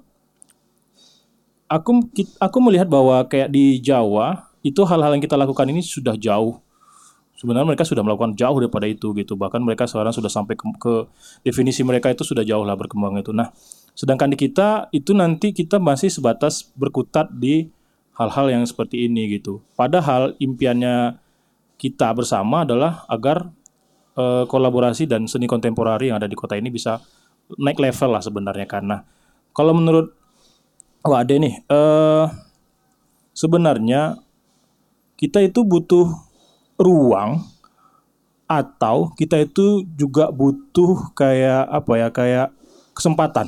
aku 1.74 2.06
aku 2.38 2.58
melihat 2.62 2.86
bahwa 2.86 3.26
kayak 3.26 3.50
di 3.50 3.82
Jawa 3.82 4.54
itu 4.62 4.86
hal-hal 4.86 5.18
yang 5.18 5.24
kita 5.26 5.34
lakukan 5.34 5.66
ini 5.66 5.82
sudah 5.82 6.14
jauh. 6.14 6.62
Sebenarnya 7.34 7.76
mereka 7.76 7.84
sudah 7.84 8.06
melakukan 8.06 8.38
jauh 8.38 8.56
daripada 8.62 8.88
itu 8.88 9.12
gitu. 9.18 9.36
Bahkan 9.36 9.60
mereka 9.60 9.84
sekarang 9.90 10.16
sudah 10.16 10.32
sampai 10.32 10.56
ke, 10.56 10.64
ke 10.80 10.94
definisi 11.44 11.84
mereka 11.84 12.14
itu 12.14 12.24
sudah 12.24 12.46
jauh 12.46 12.64
lah 12.64 12.78
berkembang 12.78 13.18
itu. 13.20 13.34
Nah 13.34 13.50
sedangkan 13.98 14.32
di 14.32 14.38
kita 14.38 14.88
itu 14.94 15.12
nanti 15.18 15.52
kita 15.52 15.82
masih 15.82 16.14
sebatas 16.14 16.72
berkutat 16.78 17.34
di 17.34 17.68
hal-hal 18.16 18.54
yang 18.54 18.64
seperti 18.64 19.10
ini 19.10 19.42
gitu. 19.42 19.66
Padahal 19.74 20.38
impiannya 20.38 21.18
kita 21.82 22.14
bersama 22.16 22.64
adalah 22.64 23.04
agar 23.10 23.50
eh, 24.16 24.46
kolaborasi 24.46 25.10
dan 25.10 25.26
seni 25.26 25.50
kontemporari 25.50 26.14
yang 26.14 26.22
ada 26.22 26.30
di 26.30 26.38
kota 26.38 26.56
ini 26.56 26.72
bisa 26.72 27.02
naik 27.60 27.82
level 27.82 28.16
lah 28.16 28.24
sebenarnya 28.24 28.64
karena 28.64 29.04
kalau 29.52 29.76
menurut 29.76 30.23
Wah 31.04 31.20
Ade 31.22 31.36
nih 31.36 31.56
eh 31.68 32.26
sebenarnya 33.36 34.16
kita 35.20 35.44
itu 35.44 35.62
butuh 35.68 36.08
ruang 36.80 37.44
atau 38.48 39.12
kita 39.16 39.40
itu 39.44 39.84
juga 39.96 40.32
butuh 40.32 41.12
kayak 41.16 41.64
apa 41.68 41.94
ya 42.00 42.08
kayak 42.12 42.48
kesempatan. 42.96 43.48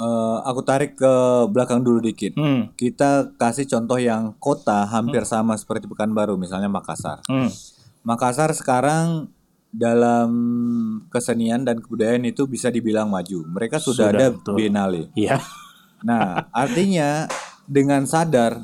Eh, 0.00 0.38
aku 0.48 0.64
tarik 0.64 0.96
ke 0.96 1.12
belakang 1.52 1.84
dulu 1.84 2.00
dikit. 2.00 2.32
Hmm, 2.32 2.72
Kita 2.72 3.36
kasih 3.36 3.68
contoh 3.68 4.00
yang 4.00 4.32
kota 4.40 4.88
hampir 4.88 5.28
sama 5.28 5.52
seperti 5.60 5.84
Pekanbaru, 5.84 6.40
misalnya 6.40 6.72
Makassar. 6.72 7.20
hmm, 7.28 7.52
Makassar 8.00 8.48
sekarang 8.56 9.28
dalam 9.70 10.30
kesenian 11.08 11.62
dan 11.62 11.78
kebudayaan 11.78 12.26
itu 12.26 12.44
bisa 12.44 12.68
dibilang 12.68 13.06
maju. 13.06 13.46
Mereka 13.46 13.78
sudah, 13.78 14.10
Sudah, 14.10 14.18
ada 14.18 14.26
betul. 14.34 14.54
biennale. 14.58 15.02
iya. 15.14 15.38
Nah, 16.00 16.48
artinya 16.50 17.28
dengan 17.64 18.02
sadar 18.04 18.58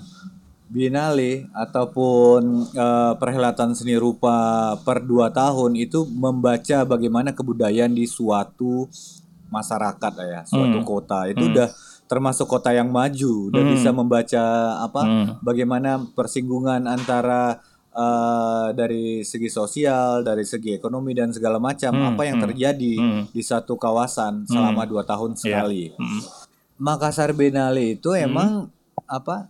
biennale 0.66 1.47
ataupun 1.55 2.42
eh, 2.75 3.12
perhelatan 3.16 3.71
seni 3.71 3.95
rupa 3.95 4.35
per 4.83 4.99
dua 5.01 5.31
tahun 5.31 5.79
itu 5.79 6.03
membaca 6.05 6.83
bagaimana 6.83 7.31
kebudayaan 7.31 7.95
di 7.95 8.05
suatu 8.05 8.90
masyarakat 9.47 10.12
ya, 10.19 10.40
suatu 10.42 10.83
Hmm. 10.83 10.88
kota 10.88 11.31
itu 11.31 11.47
udah 11.47 11.71
termasuk 12.07 12.51
kota 12.51 12.75
yang 12.75 12.90
maju, 12.90 13.51
udah 13.55 13.62
bisa 13.69 13.95
membaca 13.95 14.45
apa 14.81 15.01
Hmm. 15.03 15.27
bagaimana 15.38 16.03
persinggungan 16.14 16.87
antara 16.87 17.62
eh, 17.96 18.68
dari 18.76 19.24
segi 19.24 19.48
sosial, 19.48 20.20
dari 20.20 20.44
segi 20.44 20.76
ekonomi 20.76 21.16
dan 21.16 21.32
segala 21.32 21.56
macam 21.56 21.96
Hmm, 21.96 22.12
apa 22.12 22.22
yang 22.28 22.37
hmm, 22.38 22.46
terjadi 22.52 22.94
hmm. 23.00 23.22
di 23.32 23.42
satu 23.42 23.80
kawasan 23.80 24.44
selama 24.44 24.85
dua 24.85 25.02
tahun 25.02 25.32
sekali. 25.35 25.96
Mm. 25.96 26.20
Makassar 26.76 27.32
Biennale 27.32 27.96
itu 27.96 28.12
emang 28.12 28.68
apa? 29.09 29.48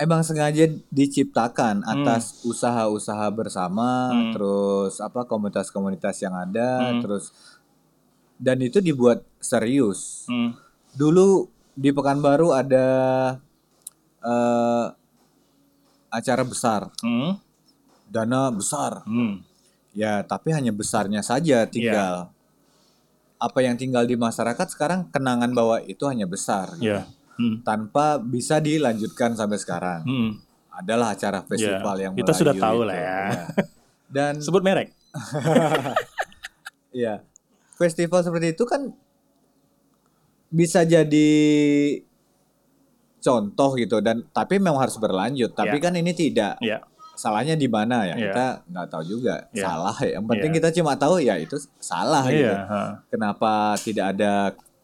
Emang 0.00 0.24
sengaja 0.24 0.64
diciptakan 0.88 1.84
atas 1.84 2.40
usaha-usaha 2.48 3.28
bersama, 3.28 4.08
Hmm. 4.08 4.32
terus 4.32 4.96
apa 5.04 5.28
komunitas-komunitas 5.28 6.16
yang 6.24 6.32
ada, 6.32 6.96
Hmm. 6.96 7.04
terus 7.04 7.28
dan 8.40 8.56
itu 8.64 8.80
dibuat 8.80 9.20
serius. 9.36 10.24
Mm. 10.32 10.56
Dulu 10.96 11.44
di 11.76 11.92
Pekanbaru 11.92 12.56
ada 12.56 12.86
eh, 14.20 14.86
acara 16.08 16.42
besar, 16.44 16.88
Mm. 17.04 17.49
Dana 18.10 18.50
besar. 18.50 19.06
Mm. 19.06 19.46
Ya, 19.90 20.20
tapi 20.20 20.50
hanya 20.50 20.70
besarnya 20.70 21.22
saja 21.22 21.62
tinggal. 21.64 22.30
Apa 23.36 23.58
yang 23.60 23.74
tinggal 23.74 24.04
di 24.04 24.14
masyarakat 24.14 24.66
sekarang 24.68 25.08
kenangan 25.08 25.50
bahwa 25.50 25.80
itu 25.80 26.02
hanya 26.04 26.26
besar. 26.26 26.74
gitu. 26.76 26.98
Ya. 26.98 27.06
Mm. 27.38 27.62
Tanpa 27.62 28.18
bisa 28.18 28.58
dilanjutkan 28.58 29.32
sampai 29.32 29.56
sekarang. 29.56 30.02
Mm. 30.04 30.30
Adalah 30.70 31.14
acara 31.14 31.40
festival 31.42 31.94
Ya, 31.94 32.02
yang 32.04 32.12
kita 32.14 32.32
sudah 32.32 32.52
tahu 32.52 32.82
itu. 32.82 32.88
lah 32.88 32.96
ya. 32.96 33.20
Dan 34.14 34.32
Sebut 34.38 34.60
merek. 34.60 34.90
ya, 36.92 37.22
festival 37.74 38.20
seperti 38.20 38.52
itu 38.52 38.64
kan 38.64 38.90
bisa 40.48 40.82
jadi 40.82 41.30
contoh 43.20 43.76
gitu 43.76 44.00
dan 44.00 44.26
tapi 44.28 44.58
memang 44.58 44.80
harus 44.80 44.96
berlanjut. 44.96 45.52
Tapi 45.52 45.76
Ya. 45.76 45.82
kan 45.82 45.94
ini 45.94 46.12
tidak. 46.12 46.54
Ya. 46.60 46.82
Salahnya 47.20 47.52
di 47.52 47.68
mana 47.68 48.08
ya? 48.08 48.16
Ya. 48.16 48.32
Kita 48.32 48.46
nggak 48.64 48.86
tahu 48.88 49.02
juga. 49.04 49.34
Ya. 49.52 49.68
Salah 49.68 49.96
ya. 50.00 50.10
Yang 50.16 50.24
penting 50.26 50.50
Ya. 50.50 50.56
kita 50.56 50.68
cuma 50.72 50.92
tahu 50.96 51.14
ya 51.20 51.34
itu 51.36 51.56
salah 51.76 52.24
gitu. 52.24 52.48
Iya. 52.48 52.56
ha. 52.64 52.80
Kenapa 53.12 53.52
tidak 53.76 54.06
ada 54.16 54.32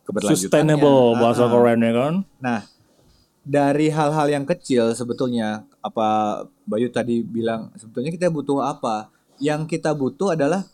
keberlanjutannya? 0.05 0.45
Sustainable 0.77 1.17
Ah, 1.17 1.19
bahasa 1.19 1.43
ah. 1.43 1.51
kerennya 1.51 1.91
kan. 1.91 2.15
Nah, 2.39 2.61
dari 3.41 3.89
hal-hal 3.89 4.27
yang 4.29 4.45
kecil 4.45 4.93
sebetulnya 4.93 5.65
apa 5.81 6.09
Bayu 6.67 6.91
tadi 6.91 7.23
bilang 7.23 7.73
sebetulnya 7.75 8.13
kita 8.13 8.29
butuh 8.29 8.61
apa? 8.61 9.09
Yang 9.39 9.73
kita 9.73 9.97
butuh 9.97 10.37
adalah 10.37 10.69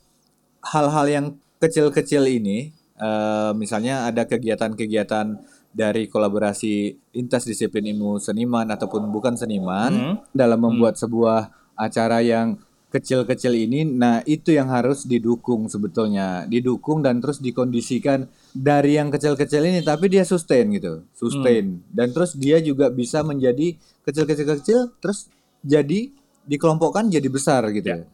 hal-hal 0.65 1.07
yang 1.07 1.27
kecil-kecil 1.59 2.27
ini. 2.27 2.75
eh, 2.95 3.51
misalnya 3.55 4.07
ada 4.07 4.23
kegiatan-kegiatan 4.23 5.27
dari 5.73 6.07
kolaborasi 6.07 7.01
lintas 7.17 7.49
disiplin 7.49 7.85
ilmu 7.91 8.21
seniman 8.21 8.69
ataupun 8.69 9.09
bukan 9.09 9.35
seniman 9.35 9.93
Hmm. 9.93 10.17
dalam 10.37 10.61
membuat 10.61 11.01
sebuah 11.01 11.49
acara 11.75 12.21
yang 12.21 12.61
kecil-kecil 12.93 13.57
ini. 13.57 13.89
Nah, 13.89 14.21
itu 14.29 14.53
yang 14.53 14.69
harus 14.69 15.09
didukung 15.09 15.65
sebetulnya, 15.73 16.45
didukung 16.45 17.01
dan 17.01 17.25
terus 17.25 17.41
dikondisikan 17.41 18.29
dari 18.53 19.01
yang 19.01 19.09
kecil-kecil 19.09 19.65
ini, 19.65 19.81
tapi 19.81 20.13
dia 20.13 20.29
sustain 20.29 20.69
gitu, 20.77 21.01
sustain. 21.17 21.81
Dan 21.89 22.13
terus 22.13 22.37
dia 22.37 22.61
juga 22.61 22.93
bisa 22.93 23.25
menjadi 23.25 23.81
kecil-kecil-kecil, 24.05 25.01
terus 25.01 25.33
jadi 25.65 26.13
dikelompokkan 26.45 27.09
jadi 27.09 27.29
besar 27.33 27.65
gitu. 27.73 28.05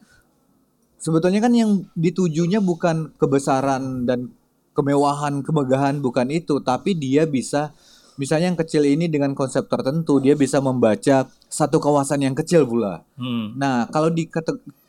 Sebetulnya 0.99 1.43
kan 1.43 1.51
yang 1.51 1.83
ditujunya 1.95 2.63
bukan 2.63 3.11
kebesaran 3.19 4.07
dan 4.07 4.31
kemewahan, 4.79 5.43
kemegahan 5.43 5.99
bukan 5.99 6.31
itu, 6.31 6.63
tapi 6.63 6.95
dia 6.95 7.27
bisa 7.27 7.75
misalnya 8.15 8.51
yang 8.51 8.59
kecil 8.59 8.83
ini 8.83 9.07
dengan 9.07 9.31
konsep 9.31 9.67
tertentu 9.71 10.19
dia 10.19 10.35
bisa 10.35 10.59
membaca 10.59 11.27
satu 11.47 11.77
kawasan 11.79 12.23
yang 12.23 12.35
kecil 12.35 12.67
pula. 12.67 13.03
Hmm. 13.15 13.55
Nah, 13.59 13.87
kalau 13.91 14.07
di 14.11 14.27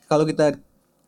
kalau 0.06 0.22
kita 0.26 0.58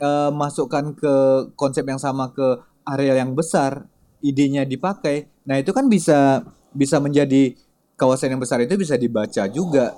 eh, 0.03 0.31
masukkan 0.35 0.95
ke 0.95 1.15
konsep 1.55 1.83
yang 1.87 1.99
sama 1.99 2.35
ke 2.35 2.63
area 2.87 3.19
yang 3.23 3.35
besar, 3.39 3.87
idenya 4.23 4.63
dipakai. 4.67 5.31
Nah, 5.47 5.59
itu 5.59 5.71
kan 5.75 5.87
bisa 5.91 6.47
bisa 6.75 6.99
menjadi 6.99 7.55
kawasan 7.99 8.35
yang 8.35 8.43
besar 8.43 8.59
itu 8.63 8.75
bisa 8.75 8.99
dibaca 8.99 9.47
juga. 9.51 9.95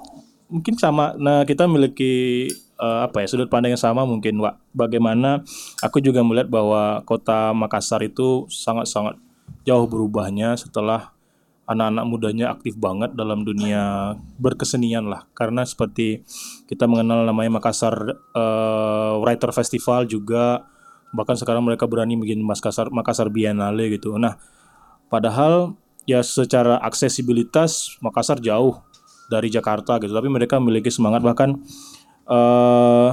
Mungkin 0.49 0.75
sama. 0.77 1.15
Nah 1.17 1.43
kita 1.49 1.65
memiliki 1.69 2.49
eh, 2.81 3.01
apa 3.07 3.25
ya 3.25 3.27
sudut 3.29 3.49
pandang 3.49 3.77
yang 3.77 3.83
sama 3.83 4.05
mungkin 4.05 4.41
Wak. 4.41 4.61
Bagaimana 4.75 5.43
aku 5.81 6.01
juga 6.01 6.21
melihat 6.21 6.51
bahwa 6.51 7.01
kota 7.07 7.53
Makassar 7.57 8.03
itu 8.05 8.49
sangat-sangat 8.51 9.17
jauh 9.65 9.87
berubahnya 9.89 10.57
setelah 10.57 11.13
anak-anak 11.65 12.05
mudanya 12.05 12.47
aktif 12.53 12.77
banget 12.77 13.17
dalam 13.17 13.41
dunia 13.41 14.15
berkesenian 14.37 15.09
lah. 15.09 15.25
Karena 15.33 15.65
seperti 15.65 16.21
kita 16.69 16.85
mengenal 16.85 17.25
namanya 17.25 17.61
Makassar 17.61 17.95
eh, 18.15 19.15
Writer 19.21 19.51
Festival 19.53 20.05
juga 20.09 20.69
bahkan 21.15 21.39
sekarang 21.39 21.63
mereka 21.63 21.87
berani 21.87 22.19
bikin 22.19 22.43
Makassar 22.43 22.91
Makassar 22.91 23.31
Biennale 23.31 23.87
gitu. 23.95 24.19
Nah 24.19 24.37
padahal 25.09 25.79
ya 26.05 26.21
secara 26.21 26.77
aksesibilitas 26.83 27.97
Makassar 28.05 28.43
jauh 28.43 28.83
dari 29.35 29.51
Jakarta 29.51 29.99
gitu. 29.99 30.15
Tapi 30.15 30.31
mereka 30.31 30.63
memiliki 30.63 30.95
semangat. 30.95 31.27
Bahkan 31.27 31.51
eh 32.31 33.11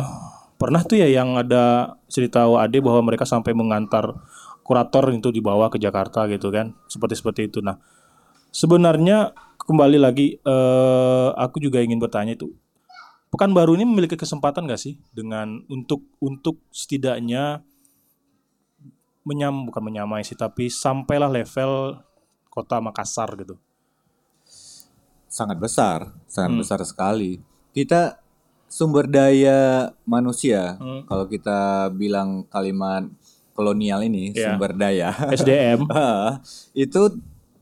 pernah 0.61 0.81
tuh 0.85 1.01
ya 1.01 1.09
yang 1.09 1.33
ada 1.41 1.97
cerita 2.05 2.45
WAD 2.45 2.85
bahwa 2.85 3.01
mereka 3.09 3.25
sampai 3.25 3.57
mengantar 3.57 4.13
kurator 4.61 5.09
itu 5.09 5.33
dibawa 5.33 5.73
ke 5.73 5.81
Jakarta 5.81 6.29
gitu 6.29 6.53
kan. 6.53 6.77
Seperti 6.85 7.17
seperti 7.17 7.41
itu. 7.49 7.65
Nah 7.65 7.81
sebenarnya 8.53 9.33
kembali 9.57 9.97
lagi 9.97 10.37
eh 10.37 11.29
aku 11.33 11.57
juga 11.57 11.81
ingin 11.81 11.97
bertanya 11.97 12.37
itu 12.37 12.53
Pekanbaru 13.31 13.79
ini 13.79 13.87
memiliki 13.87 14.19
kesempatan 14.19 14.67
gak 14.67 14.75
sih 14.75 14.99
dengan 15.15 15.63
untuk 15.71 16.03
untuk 16.19 16.59
setidaknya 16.67 17.63
menyam 19.23 19.63
bukan 19.63 19.79
menyamai 19.87 20.27
sih 20.27 20.35
tapi 20.35 20.67
sampailah 20.67 21.31
level 21.31 21.95
kota 22.51 22.83
Makassar 22.83 23.31
gitu 23.39 23.55
Sangat 25.31 25.57
besar, 25.57 26.11
sangat 26.25 26.51
Hmm. 26.51 26.59
besar 26.59 26.79
sekali. 26.83 27.39
Kita 27.71 28.19
sumber 28.67 29.07
daya 29.07 29.87
manusia, 30.03 30.75
Hmm. 30.75 31.03
kalau 31.05 31.23
kita 31.25 31.59
bilang 31.89 32.43
kalimat 32.45 33.07
kolonial 33.53 33.99
ini 34.01 34.31
Iya. 34.31 34.51
sumber 34.51 34.71
daya. 34.73 35.15
SDM 35.29 35.87
itu 36.77 37.01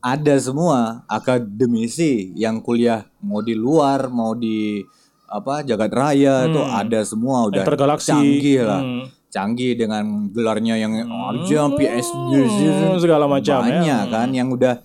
ada 0.00 0.34
semua 0.36 1.02
akademisi 1.06 2.34
yang 2.34 2.58
kuliah 2.58 3.04
mau 3.18 3.38
di 3.38 3.52
luar 3.52 4.08
mau 4.08 4.32
di 4.32 4.80
apa 5.26 5.62
jagat 5.62 5.90
raya 5.90 6.48
itu 6.48 6.58
ada 6.58 7.00
semua 7.02 7.46
udah 7.46 7.62
Intergalaksi. 7.62 8.08
canggih 8.08 8.60
lah 8.64 8.80
Hmm. 8.80 9.04
canggih 9.28 9.72
dengan 9.74 10.02
gelarnya 10.26 10.74
yang 10.74 10.90
aja 11.04 11.70
PhD 11.70 12.32
Hmm, 12.34 12.96
segala 12.96 13.28
macam 13.28 13.60
ya. 13.60 13.66
banyak 13.76 14.04
kan 14.08 14.28
yang 14.30 14.48
udah 14.48 14.80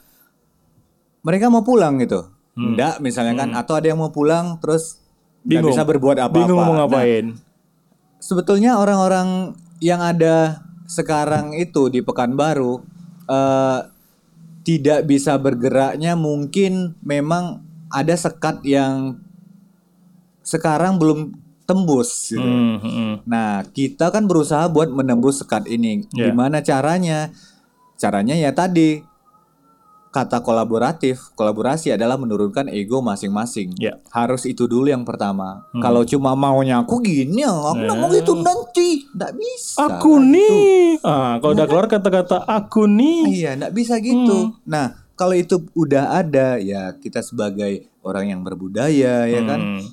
mereka 1.22 1.48
mau 1.48 1.64
pulang 1.64 1.98
gitu 1.98 2.28
enggak 2.56 3.04
misalnya 3.04 3.36
kan 3.36 3.50
atau 3.52 3.76
ada 3.76 3.92
yang 3.92 4.00
mau 4.00 4.12
pulang 4.12 4.58
terus 4.64 5.04
Hmm. 5.46 5.62
Bingung. 5.62 5.78
bisa 5.78 5.86
berbuat 5.86 6.18
apa-apa 6.18 6.38
bingung 6.42 6.58
mau 6.58 6.74
Nah, 6.74 6.90
ngapain 6.90 7.26
sebetulnya 8.18 8.82
orang-orang 8.82 9.54
yang 9.78 10.02
ada 10.02 10.66
sekarang 10.90 11.54
itu 11.54 11.94
di 11.94 12.02
Pekanbaru 12.02 12.82
eh, 13.30 13.80
tidak 14.66 15.06
bisa 15.06 15.38
bergeraknya 15.38 16.18
mungkin 16.18 16.98
memang 17.06 17.62
ada 17.94 18.18
sekat 18.18 18.66
yang 18.66 19.22
sekarang 20.42 20.98
belum 20.98 21.38
tembus 21.66 22.34
gitu. 22.34 22.42
Hmm, 22.42 22.78
hmm. 22.82 23.14
Nah, 23.26 23.66
kita 23.74 24.14
kan 24.14 24.30
berusaha 24.30 24.70
buat 24.70 24.90
menembus 24.90 25.42
sekat 25.42 25.66
ini. 25.66 26.06
Ya. 26.14 26.30
Gimana 26.30 26.62
caranya? 26.62 27.34
Caranya 27.98 28.38
ya 28.38 28.54
tadi 28.54 29.02
kata 30.16 30.40
kolaboratif, 30.40 31.36
kolaborasi 31.36 31.92
adalah 31.92 32.16
menurunkan 32.16 32.72
ego 32.72 33.04
masing-masing. 33.04 33.76
Ya. 33.76 34.00
Harus 34.08 34.48
itu 34.48 34.64
dulu 34.64 34.88
yang 34.88 35.04
pertama. 35.04 35.68
Kalau 35.76 36.08
cuma 36.08 36.32
maunya 36.34 36.80
aku 36.80 37.04
gini, 37.04 37.44
aku 37.44 37.76
nggak 37.76 37.98
mau 38.00 38.08
gitu 38.08 38.34
nanti, 38.40 39.04
nggak 39.12 39.34
bisa. 39.36 39.76
aku 39.92 40.16
itu. 40.16 40.32
nih 40.32 40.56
ah 41.04 41.36
kalau 41.38 41.52
udah 41.52 41.68
keluar 41.68 41.86
kata-kata 41.86 42.48
aku 42.48 42.88
nih 42.88 43.44
Iya, 43.44 43.50
nggak 43.60 43.74
bisa 43.76 44.00
gitu. 44.00 44.56
Nah, 44.64 44.96
kalau 45.14 45.36
itu 45.36 45.68
udah 45.76 46.16
ada, 46.16 46.56
ya 46.58 46.96
kita 46.96 47.20
sebagai 47.20 47.92
orang 48.00 48.32
yang 48.32 48.42
berbudaya, 48.42 49.28
ya 49.28 49.42
kan, 49.44 49.60
Hmm, 49.60 49.84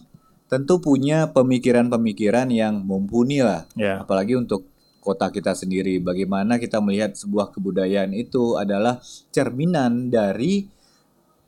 tentu 0.46 0.78
punya 0.78 1.32
pemikiran-pemikiran 1.32 2.46
yang 2.48 2.78
mumpuni 2.78 3.42
lah. 3.42 3.66
ya 3.74 4.00
apalagi 4.00 4.36
untuk 4.36 4.70
kota 5.02 5.28
kita 5.28 5.52
sendiri. 5.52 5.98
Bagaimana 5.98 6.56
kita 6.56 6.78
melihat 6.78 7.12
sebuah 7.12 7.50
kebudayaan 7.50 8.14
itu 8.14 8.54
adalah 8.54 9.02
cerminan 9.28 10.08
dari 10.08 10.70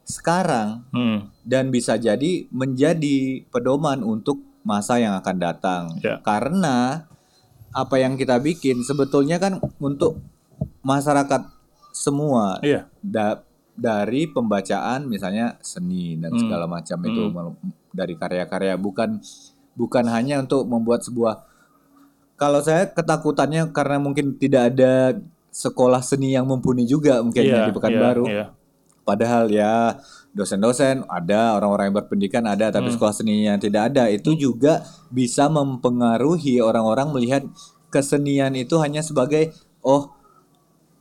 sekarang 0.03 0.85
Hmm, 0.90 1.33
dan 1.40 1.71
bisa 1.71 1.97
jadi 1.97 2.45
menjadi 2.51 3.47
pedoman 3.49 4.03
untuk 4.03 4.37
masa 4.61 4.99
yang 4.99 5.14
akan 5.14 5.37
datang. 5.38 5.83
Ya. 5.99 6.21
karena 6.21 7.09
apa 7.71 7.97
yang 7.97 8.14
kita 8.14 8.37
bikin 8.38 8.81
sebetulnya 8.81 9.37
kan 9.37 9.59
untuk 9.79 10.21
masyarakat 10.81 11.49
semua 11.90 12.61
iya. 12.61 12.87
da- 13.01 13.43
dari 13.73 14.27
pembacaan 14.27 15.03
misalnya 15.05 15.59
seni 15.59 16.14
dan 16.14 16.31
segala 16.37 16.67
macam 16.67 16.99
itu 17.03 17.23
Hmm. 17.27 17.55
dari 17.90 18.14
karya-karya. 18.14 18.75
Bukan 18.77 19.19
bukan 19.75 20.05
hanya 20.07 20.38
untuk 20.38 20.62
membuat 20.64 21.03
sebuah 21.03 21.43
kalau 22.35 22.61
saya 22.61 22.90
ketakutannya 22.90 23.70
karena 23.70 23.97
mungkin 24.03 24.35
tidak 24.37 24.75
ada 24.75 25.18
sekolah 25.55 26.03
seni 26.03 26.35
yang 26.35 26.44
mumpuni 26.51 26.83
juga 26.83 27.23
mungkin 27.23 27.47
ya 27.47 27.62
Iya, 27.62 27.66
di 27.70 27.73
Pekanbaru. 27.73 28.25
iya, 28.27 28.35
iya. 28.35 28.47
Padahal 29.05 29.53
ya 29.53 30.01
dosen-dosen 30.33 31.05
ada, 31.07 31.55
orang-orang 31.55 31.92
yang 31.92 31.97
berpendidikan 32.03 32.42
ada, 32.49 32.73
tapi 32.73 32.88
sekolah 32.90 33.14
seninya 33.14 33.55
tidak 33.61 33.92
ada. 33.94 34.09
Itu 34.11 34.35
juga 34.35 34.83
bisa 35.12 35.47
mempengaruhi 35.47 36.59
orang-orang 36.59 37.12
melihat 37.14 37.42
kesenian 37.92 38.57
itu 38.59 38.75
hanya 38.83 39.05
sebagai 39.05 39.55
oh 39.85 40.11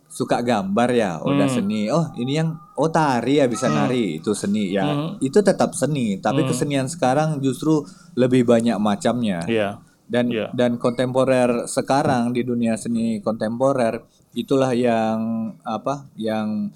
suka 0.05 0.45
gambar 0.45 0.89
ya, 0.93 1.11
oh, 1.25 1.33
udah 1.33 1.49
seni. 1.49 1.89
Oh, 1.89 2.05
ini 2.21 2.37
yang 2.37 2.53
oh 2.77 2.85
tari 2.85 3.41
ya 3.41 3.49
bisa 3.49 3.65
nari, 3.65 4.21
itu 4.21 4.37
seni 4.37 4.69
ya. 4.69 5.17
Itu 5.17 5.41
tetap 5.41 5.73
seni, 5.73 6.21
tapi 6.21 6.45
kesenian 6.45 6.85
sekarang 6.85 7.41
justru 7.41 7.81
lebih 8.13 8.45
banyak 8.45 8.77
macamnya 8.77 9.41
Iya. 9.49 9.81
Dan 10.13 10.29
Iya. 10.29 10.53
dan 10.53 10.77
kontemporer 10.77 11.65
sekarang 11.65 12.37
di 12.37 12.45
dunia 12.45 12.77
seni 12.77 13.17
kontemporer 13.17 14.05
itulah 14.37 14.69
yang 14.77 15.17
apa 15.65 16.05
yang 16.13 16.69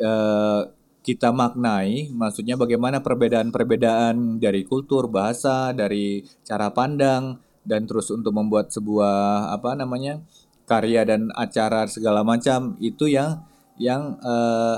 eh, 0.00 0.62
kita 1.04 1.28
maknai 1.28 2.08
maksudnya 2.16 2.56
bagaimana 2.56 3.04
perbedaan-perbedaan 3.04 4.40
dari 4.40 4.64
kultur 4.64 5.12
bahasa 5.12 5.76
dari 5.76 6.24
cara 6.48 6.72
pandang 6.72 7.36
dan 7.68 7.84
terus 7.84 8.08
untuk 8.08 8.32
membuat 8.32 8.72
sebuah 8.72 9.52
apa 9.52 9.76
namanya 9.76 10.24
karya 10.64 11.04
dan 11.04 11.28
acara 11.36 11.84
segala 11.84 12.24
macam 12.24 12.80
itu 12.80 13.12
yang 13.12 13.44
yang 13.76 14.16
eh, 14.24 14.76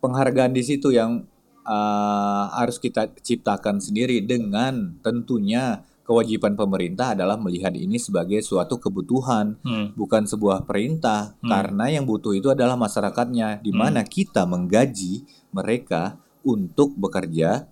penghargaan 0.00 0.56
di 0.56 0.64
situ 0.64 0.96
yang 0.96 1.28
eh, 1.68 2.44
harus 2.56 2.80
kita 2.80 3.12
ciptakan 3.20 3.84
sendiri 3.84 4.24
dengan 4.24 4.96
tentunya 5.04 5.84
kewajiban 6.10 6.58
pemerintah 6.58 7.14
adalah 7.14 7.38
melihat 7.38 7.70
ini 7.70 7.94
sebagai 7.96 8.42
suatu 8.42 8.82
kebutuhan 8.82 9.54
Hmm. 9.62 9.94
bukan 9.94 10.26
sebuah 10.26 10.66
perintah 10.66 11.38
karena 11.40 11.86
yang 11.86 12.02
butuh 12.02 12.34
itu 12.34 12.50
adalah 12.50 12.74
masyarakatnya 12.74 13.62
di 13.62 13.70
mana 13.70 14.02
kita 14.02 14.42
menggaji 14.42 15.22
mereka 15.54 16.18
untuk 16.42 16.98
bekerja 16.98 17.70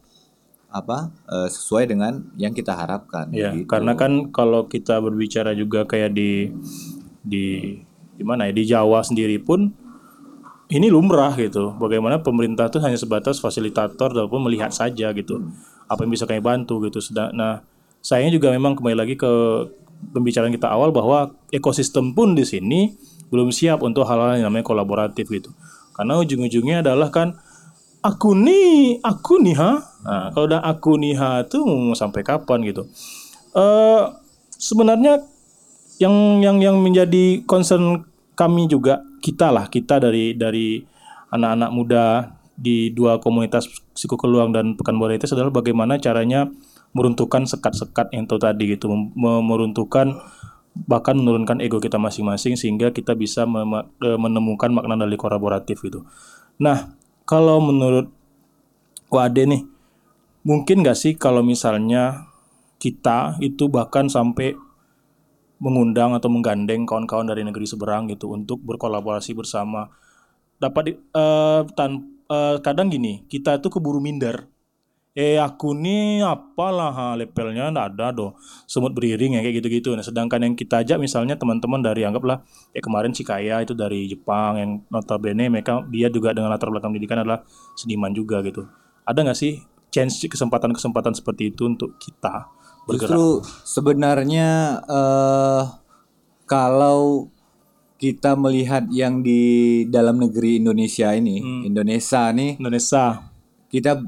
apa 0.71 1.11
eh, 1.27 1.49
sesuai 1.49 1.89
dengan 1.89 2.23
yang 2.37 2.53
kita 2.53 2.77
harapkan 2.77 3.27
Ya, 3.33 3.51
gitu. 3.51 3.67
karena 3.67 3.99
kan 3.99 4.31
kalau 4.31 4.69
kita 4.69 5.01
berbicara 5.01 5.51
juga 5.53 5.83
kayak 5.83 6.13
di 6.13 6.55
di 7.25 7.75
di 8.15 8.23
mana 8.23 8.47
ya 8.47 8.55
di 8.55 8.65
Jawa 8.65 9.01
sendiri 9.01 9.41
pun 9.41 9.73
ini 10.69 10.93
lumrah 10.93 11.33
gitu. 11.33 11.73
Bagaimana 11.81 12.21
pemerintah 12.21 12.69
tuh 12.69 12.85
hanya 12.85 13.01
sebatas 13.01 13.41
fasilitator 13.41 14.13
ataupun 14.13 14.45
melihat 14.45 14.69
saja 14.69 15.17
gitu. 15.17 15.49
Apa 15.89 16.05
yang 16.05 16.13
bisa 16.13 16.29
kami 16.29 16.45
bantu 16.45 16.85
gitu. 16.85 17.01
Sedang, 17.01 17.33
nah, 17.33 17.65
sayangnya 18.03 18.39
juga 18.39 18.55
memang 18.55 18.79
kembali 18.79 18.97
lagi 18.97 19.15
ke 19.19 19.31
pembicaraan 20.15 20.55
kita 20.55 20.71
awal 20.71 20.95
bahwa 20.95 21.35
ekosistem 21.51 22.15
pun 22.15 22.39
di 22.39 22.47
sini 22.47 22.95
belum 23.29 23.53
siap 23.53 23.85
untuk 23.85 24.09
hal-hal 24.09 24.41
yang 24.41 24.49
namanya 24.49 24.67
kolaboratif 24.67 25.29
gitu. 25.29 25.51
Karena 25.93 26.17
ujung-ujungnya 26.23 26.81
adalah 26.87 27.11
kan 27.11 27.35
aku 28.01 28.33
nih, 28.39 29.03
aku 29.03 29.43
nih 29.43 29.57
ha. 29.59 29.73
Nah, 30.07 30.25
kalau 30.33 30.47
udah 30.49 30.63
aku 30.63 30.97
nih 30.97 31.19
ha 31.19 31.45
tuh 31.45 31.67
mau 31.67 31.99
sampai 31.99 32.23
kapan 32.23 32.65
gitu. 32.65 32.87
Eh 33.53 34.03
sebenarnya 34.55 35.23
yang 35.99 36.41
yang 36.41 36.63
yang 36.63 36.77
menjadi 36.79 37.43
concern 37.45 38.07
kami 38.39 38.71
juga 38.71 39.03
kita 39.19 39.51
lah 39.51 39.67
kita 39.67 39.99
dari 39.99 40.39
dari 40.39 40.79
anak-anak 41.35 41.71
muda 41.75 42.05
di 42.55 42.91
dua 42.95 43.19
komunitas 43.19 43.67
psikokeluang 43.95 44.55
dan 44.55 44.75
pekanbaru 44.79 45.19
itu 45.19 45.31
adalah 45.31 45.51
bagaimana 45.51 45.99
caranya 45.99 46.51
meruntuhkan 46.99 47.47
sekat-sekat 47.47 48.11
yang 48.11 48.27
itu 48.27 48.37
tadi 48.43 48.75
gitu 48.75 48.91
meruntuhkan 49.15 50.19
bahkan 50.87 51.19
menurunkan 51.19 51.59
ego 51.59 51.83
kita 51.83 51.99
masing-masing 51.99 52.55
sehingga 52.55 52.95
kita 52.95 53.15
bisa 53.19 53.47
eh, 53.47 54.19
menemukan 54.19 54.71
makna 54.71 54.95
dari 54.95 55.19
kolaboratif 55.19 55.83
gitu. 55.83 56.07
Nah, 56.63 56.95
kalau 57.27 57.59
menurut 57.63 58.11
Wade 59.09 59.49
nih, 59.49 59.65
mungkin 60.45 60.85
nggak 60.85 60.99
sih 60.99 61.13
kalau 61.17 61.41
misalnya 61.41 62.29
kita 62.77 63.41
itu 63.41 63.67
bahkan 63.73 64.07
sampai 64.07 64.55
mengundang 65.59 66.15
atau 66.15 66.31
menggandeng 66.31 66.87
kawan-kawan 66.87 67.27
dari 67.27 67.43
negeri 67.43 67.67
seberang 67.67 68.07
gitu 68.13 68.31
untuk 68.31 68.63
berkolaborasi 68.63 69.35
bersama. 69.35 69.91
Dapat 70.63 70.95
eh, 70.95 71.63
tan- 71.75 72.23
eh, 72.31 72.57
kadang 72.63 72.93
gini, 72.93 73.27
kita 73.27 73.59
itu 73.59 73.67
keburu 73.73 73.99
minder. 73.99 74.47
Eh 75.17 75.41
aku 75.41 75.75
nih 75.75 76.23
apalah 76.23 76.93
ha, 76.95 77.07
levelnya 77.19 77.73
nggak 77.75 77.97
ada 77.97 78.15
doh 78.15 78.31
semut 78.71 78.95
beriring 78.95 79.35
ya 79.35 79.43
kayak 79.43 79.65
gitu-gitu. 79.65 79.97
Nah 79.99 80.05
sedangkan 80.05 80.47
yang 80.47 80.55
kita 80.55 80.85
ajak 80.85 81.01
misalnya 81.01 81.35
teman-teman 81.35 81.83
dari 81.83 82.07
anggaplah 82.07 82.45
ya 82.71 82.81
kemarin 82.85 83.11
si 83.11 83.27
Kaya 83.27 83.65
itu 83.65 83.75
dari 83.75 84.07
Jepang 84.07 84.53
yang 84.61 84.71
notabene 84.93 85.51
mereka 85.51 85.83
dia 85.91 86.07
juga 86.07 86.31
dengan 86.31 86.55
latar 86.55 86.71
belakang 86.71 86.95
pendidikan 86.95 87.25
adalah 87.27 87.43
seniman 87.75 88.15
juga 88.15 88.39
gitu. 88.47 88.69
Ada 89.09 89.27
nggak 89.27 89.39
sih 89.39 89.59
chance 89.91 90.23
kesempatan-kesempatan 90.23 91.17
seperti 91.17 91.51
itu 91.51 91.67
untuk 91.67 91.99
kita 91.99 92.47
bergerak? 92.87 93.11
Justru 93.11 93.25
sebenarnya 93.67 94.49
eh 94.87 95.63
kalau 96.47 97.29
kita 97.99 98.39
melihat 98.39 98.87
yang 98.95 99.27
di 99.27 99.83
dalam 99.91 100.23
negeri 100.23 100.63
Indonesia 100.63 101.11
ini, 101.11 101.43
Hmm. 101.43 101.63
Indonesia 101.67 102.31
nih, 102.31 102.55
Indonesia. 102.63 103.27
kita 103.69 104.01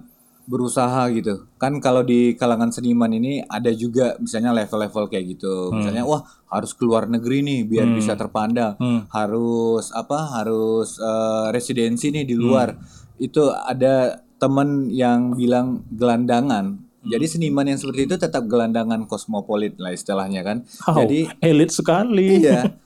berusaha 0.51 1.07
gitu. 1.15 1.47
Kan 1.63 1.79
kalau 1.79 2.03
di 2.03 2.35
kalangan 2.35 2.75
seniman 2.75 3.15
ini 3.15 3.39
ada 3.47 3.71
juga 3.71 4.19
misalnya 4.19 4.51
level-level 4.51 5.07
kayak 5.07 5.39
gitu. 5.39 5.71
Misalnya 5.71 6.03
wah 6.03 6.27
harus 6.51 6.75
keluar 6.75 7.07
negeri 7.07 7.47
nih 7.47 7.61
biar 7.71 7.87
bisa 7.95 8.19
terpandang. 8.19 8.75
Hmm. 8.83 9.07
Harus 9.15 9.95
apa? 9.95 10.43
Harus 10.43 10.99
eh, 10.99 11.47
residensi 11.55 12.11
nih 12.11 12.27
di 12.27 12.35
luar. 12.35 12.75
Itu 13.23 13.55
ada 13.55 14.19
teman 14.43 14.91
yang 14.91 15.39
bilang 15.39 15.87
gelandangan. 15.95 16.91
Jadi 17.01 17.25
seniman 17.25 17.65
yang 17.65 17.81
seperti 17.81 18.05
itu 18.05 18.17
tetap 18.21 18.45
gelandangan 18.45 19.09
kosmopolit 19.09 19.81
lah 19.81 19.95
istilahnya 19.95 20.45
kan. 20.45 20.69
Wow, 20.85 21.07
Jadi 21.07 21.33
elit 21.41 21.73
sekali. 21.73 22.45
iya 22.45 22.69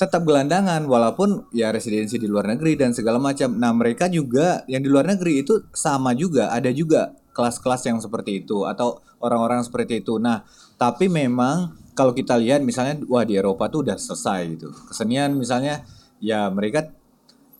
tetap 0.00 0.24
gelandangan 0.24 0.80
walaupun 0.88 1.52
ya 1.52 1.68
residensi 1.68 2.16
di 2.16 2.24
luar 2.24 2.48
negeri 2.48 2.72
dan 2.72 2.96
segala 2.96 3.20
macam. 3.20 3.52
Nah, 3.52 3.76
mereka 3.76 4.08
juga 4.08 4.64
yang 4.64 4.80
di 4.80 4.88
luar 4.88 5.04
negeri 5.04 5.44
itu 5.44 5.60
sama 5.76 6.16
juga, 6.16 6.48
ada 6.48 6.72
juga 6.72 7.12
kelas-kelas 7.36 7.84
yang 7.84 8.00
seperti 8.00 8.40
itu 8.40 8.64
atau 8.64 9.04
orang-orang 9.20 9.60
seperti 9.60 10.00
itu. 10.00 10.16
Nah, 10.16 10.40
tapi 10.80 11.12
memang 11.12 11.76
kalau 11.92 12.16
kita 12.16 12.40
lihat 12.40 12.64
misalnya 12.64 12.96
wah 13.12 13.28
di 13.28 13.36
Eropa 13.36 13.68
tuh 13.68 13.84
udah 13.84 14.00
selesai 14.00 14.40
gitu. 14.56 14.72
Kesenian 14.88 15.36
misalnya 15.36 15.84
ya 16.16 16.48
mereka 16.48 16.88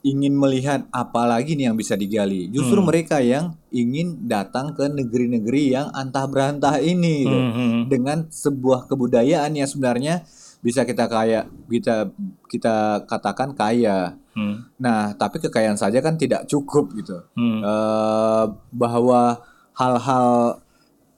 ingin 0.01 0.33
melihat 0.33 0.89
apa 0.97 1.29
lagi 1.29 1.53
nih 1.53 1.69
yang 1.69 1.77
bisa 1.77 1.93
digali. 1.93 2.49
Justru 2.49 2.81
mereka 2.81 3.21
yang 3.21 3.53
ingin 3.69 4.25
datang 4.25 4.73
ke 4.73 4.89
negeri-negeri 4.89 5.77
yang 5.77 5.93
antah 5.93 6.25
berantah 6.25 6.81
ini 6.81 7.29
gitu. 7.29 7.37
Hmm, 7.37 7.81
dengan 7.93 8.25
sebuah 8.33 8.89
kebudayaan 8.89 9.61
yang 9.61 9.69
sebenarnya 9.69 10.25
bisa 10.61 10.85
kita 10.85 11.09
kaya 11.09 11.49
kita 11.69 12.13
kita 12.49 13.05
katakan 13.09 13.57
kaya. 13.57 14.17
Hmm. 14.37 14.69
Nah, 14.77 15.17
tapi 15.17 15.41
kekayaan 15.43 15.81
saja 15.81 15.99
kan 16.05 16.21
tidak 16.21 16.47
cukup 16.47 16.93
gitu. 16.97 17.25
Hmm. 17.35 17.61
Eh, 17.65 18.45
bahwa 18.73 19.41
hal-hal 19.75 20.61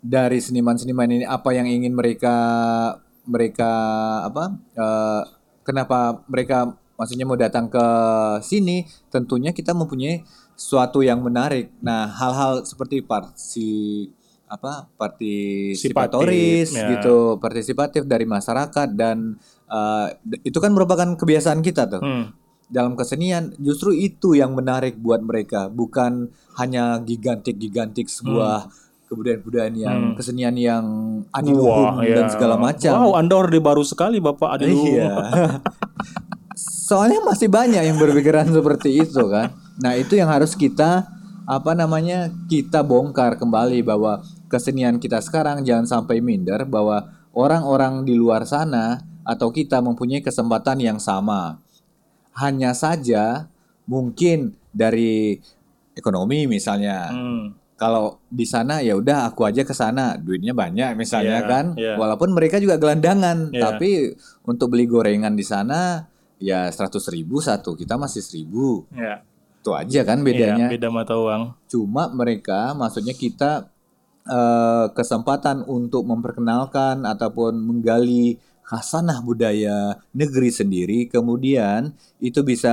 dari 0.02 0.38
seniman-seniman 0.38 1.10
ini 1.10 1.24
apa 1.26 1.54
yang 1.54 1.66
ingin 1.66 1.94
mereka 1.94 2.34
mereka 3.26 3.70
apa 4.26 4.44
eh, 4.74 5.22
kenapa 5.62 6.22
mereka 6.26 6.74
maksudnya 6.98 7.26
mau 7.26 7.38
datang 7.38 7.66
ke 7.66 7.86
sini 8.46 8.86
tentunya 9.10 9.50
kita 9.50 9.74
mempunyai 9.74 10.22
suatu 10.54 11.02
yang 11.02 11.18
menarik. 11.18 11.74
Nah, 11.82 12.06
hal-hal 12.06 12.62
seperti 12.62 13.02
parsi 13.02 14.06
apa 14.52 14.92
partisipatoris 15.00 16.76
ya. 16.76 16.92
gitu, 16.92 17.40
partisipatif 17.40 18.04
dari 18.04 18.28
masyarakat 18.28 18.92
dan 18.92 19.40
eh, 19.64 20.06
itu 20.44 20.60
kan 20.60 20.76
merupakan 20.76 21.08
kebiasaan 21.16 21.64
kita 21.64 21.88
tuh 21.88 22.04
Hmm. 22.04 22.36
dalam 22.68 22.92
kesenian 22.92 23.56
justru 23.56 23.96
itu 23.96 24.36
yang 24.36 24.52
menarik 24.52 25.00
buat 25.00 25.24
mereka 25.24 25.72
bukan 25.72 26.28
hanya 26.60 27.00
gigantik-gigantik 27.00 28.12
sebuah 28.12 28.68
kebudayaan-kebudayaan 29.08 29.76
yang 29.76 30.00
kesenian 30.16 30.56
yang 30.56 30.84
adiluhung 31.28 32.00
Wah, 32.00 32.04
dan 32.04 32.32
segala 32.32 32.56
macam. 32.56 33.12
Wow, 33.12 33.20
Anda 33.20 33.34
orde 33.36 33.60
baru 33.60 33.84
sekali 33.84 34.24
Bapak 34.24 34.56
Adilu. 34.56 34.88
Iya. 34.88 35.12
Soalnya 36.56 37.20
masih 37.20 37.52
banyak 37.52 37.84
yang 37.84 38.00
berpikiran 38.00 38.48
seperti 38.48 39.04
itu 39.04 39.22
kan. 39.28 39.52
Nah, 39.80 39.96
itu 40.00 40.16
yang 40.16 40.32
harus 40.32 40.56
kita 40.56 41.04
apa 41.44 41.72
namanya? 41.76 42.32
kita 42.48 42.80
bongkar 42.80 43.36
kembali 43.36 43.84
bahwa 43.84 44.24
kesenian 44.52 45.00
kita 45.00 45.18
sekarang 45.18 45.64
jangan 45.64 45.88
sampai 45.88 46.20
minder 46.20 46.62
bahwa 46.62 47.08
orang-orang 47.32 48.04
di 48.04 48.12
luar 48.12 48.44
sana 48.44 49.00
atau 49.24 49.48
kita 49.48 49.80
mempunyai 49.80 50.20
kesempatan 50.20 50.76
yang 50.76 51.00
sama. 51.00 51.56
Hanya 52.32 52.72
saja 52.72 53.48
mungkin 53.84 54.52
dari 54.70 55.40
ekonomi 55.92 56.44
misalnya 56.46 57.08
Hmm. 57.08 57.52
kalau 57.74 58.16
di 58.26 58.44
sana 58.44 58.78
ya 58.78 58.94
udah 58.94 59.26
aku 59.26 59.42
aja 59.42 59.60
ke 59.60 59.74
sana 59.74 60.16
duitnya 60.16 60.54
banyak 60.54 60.94
misalnya 60.94 61.42
Iya, 61.42 61.50
kan 61.50 61.64
iya. 61.74 61.94
walaupun 61.96 62.30
mereka 62.30 62.56
juga 62.56 62.78
gelandangan 62.78 63.50
Iya. 63.50 63.60
tapi 63.60 64.16
untuk 64.44 64.70
beli 64.70 64.86
gorengan 64.86 65.34
di 65.34 65.42
sana 65.42 66.08
ya 66.38 66.64
seratus 66.68 67.10
ribu 67.10 67.38
satu 67.38 67.74
kita 67.74 67.94
masih 67.96 68.22
seribu 68.22 68.86
Ya. 68.88 69.20
itu 69.60 69.70
aja 69.72 70.00
kan 70.06 70.22
bedanya 70.22 70.70
Iya, 70.70 70.74
beda 70.78 70.88
mata 70.88 71.14
uang. 71.14 71.52
cuma 71.66 72.08
mereka 72.08 72.72
maksudnya 72.72 73.12
kita 73.12 73.68
eh, 74.26 74.86
kesempatan 74.94 75.64
untuk 75.66 76.06
memperkenalkan 76.06 77.06
ataupun 77.06 77.58
menggali 77.58 78.38
khasanah 78.62 79.20
budaya 79.20 80.00
negeri 80.14 80.48
sendiri 80.48 80.98
kemudian 81.10 81.92
itu 82.22 82.40
bisa 82.46 82.72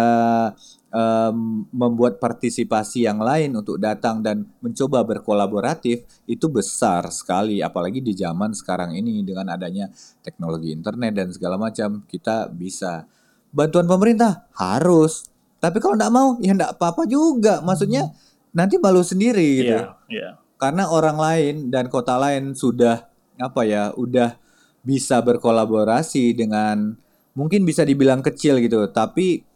em, 0.93 1.66
membuat 1.70 2.18
partisipasi 2.18 3.06
yang 3.06 3.22
lain 3.22 3.54
untuk 3.58 3.78
datang 3.78 4.22
dan 4.22 4.45
mencoba 4.62 5.06
berkolaboratif 5.06 6.06
itu 6.26 6.45
besar 6.50 7.10
sekali 7.14 7.62
apalagi 7.62 8.02
di 8.02 8.14
zaman 8.18 8.54
sekarang 8.54 8.97
ini 8.97 9.22
dengan 9.22 9.54
adanya 9.54 9.89
teknologi 10.22 10.74
internet 10.74 11.14
dan 11.16 11.28
segala 11.34 11.56
macam 11.58 12.04
kita 12.10 12.50
bisa. 12.50 13.06
Bantuan 13.50 13.89
pemerintah? 13.89 14.45
Harus. 14.54 15.26
Tapi 15.58 15.82
kalau 15.82 15.97
nggak 15.97 16.14
mau 16.14 16.38
ya 16.38 16.54
nggak 16.54 16.78
apa-apa 16.78 17.10
juga. 17.10 17.66
Maksudnya 17.66 18.14
nanti 18.54 18.78
malu 18.78 19.02
sendiri 19.02 19.66
gitu. 19.66 19.74
Iya, 19.74 19.97
iya. 20.10 20.30
Karena 20.60 20.91
orang 20.91 21.18
lain 21.18 21.55
dan 21.72 21.88
kota 21.88 22.20
lain 22.20 22.53
sudah 22.53 23.07
apa 23.39 23.64
ya 23.64 23.95
udah 23.95 24.36
bisa 24.84 25.24
berkolaborasi 25.24 26.36
dengan 26.36 26.99
mungkin 27.34 27.64
bisa 27.64 27.88
dibilang 27.88 28.20
kecil 28.20 28.60
gitu 28.60 28.84
tapi 28.91 29.47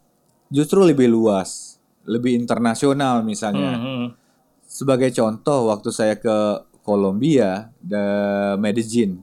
justru 0.48 0.80
lebih 0.80 1.12
luas 1.12 1.76
lebih 2.04 2.36
internasional 2.36 3.24
misalnya. 3.24 3.76
Mhm. 3.80 4.06
sebagai 4.64 5.14
contoh 5.14 5.70
waktu 5.70 5.94
saya 5.94 6.18
ke 6.18 6.66
Kolombia 6.82 7.70
the 7.78 8.04
Medellin. 8.58 9.22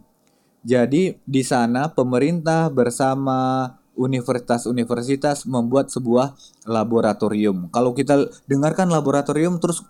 Jadi 0.63 1.19
di 1.27 1.43
sana 1.43 1.91
pemerintah 1.91 2.71
bersama 2.71 3.67
universitas-universitas 3.99 5.43
membuat 5.43 5.91
sebuah 5.91 6.39
laboratorium. 6.63 7.67
Kalau 7.67 7.91
kita 7.91 8.32
dengarkan 8.47 8.88
laboratorium 8.89 9.59
terus 9.59 9.84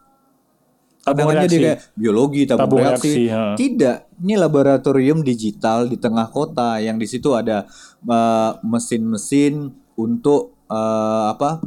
Tabung 1.01 1.33
Kadang-kadang 1.33 1.49
reaksi. 1.49 1.57
dia 1.57 1.65
kayak 1.65 1.79
biologi, 1.97 2.41
tabung, 2.45 2.61
Tabung 2.61 2.81
reaksi. 2.85 3.09
reaksi, 3.09 3.23
ya. 3.25 3.41
Tidak, 3.57 3.97
ini 4.21 4.33
laboratorium 4.37 5.19
digital 5.25 5.89
di 5.89 5.97
tengah 5.97 6.29
kota 6.29 6.77
yang 6.77 7.01
di 7.01 7.09
situ 7.09 7.33
ada 7.33 7.65
uh, 8.05 8.61
mesin-mesin 8.61 9.73
untuk 9.97 10.61
uh, 10.69 11.33
apa 11.33 11.57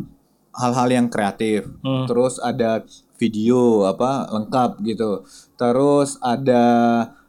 hal-hal 0.55 0.87
yang 0.87 1.07
kreatif. 1.11 1.67
Hmm. 1.83 2.07
Terus 2.07 2.39
ada 2.39 2.87
video 3.19 3.91
apa 3.91 4.31
lengkap 4.31 4.71
gitu. 4.87 5.27
Terus 5.59 6.15
ada 6.23 6.65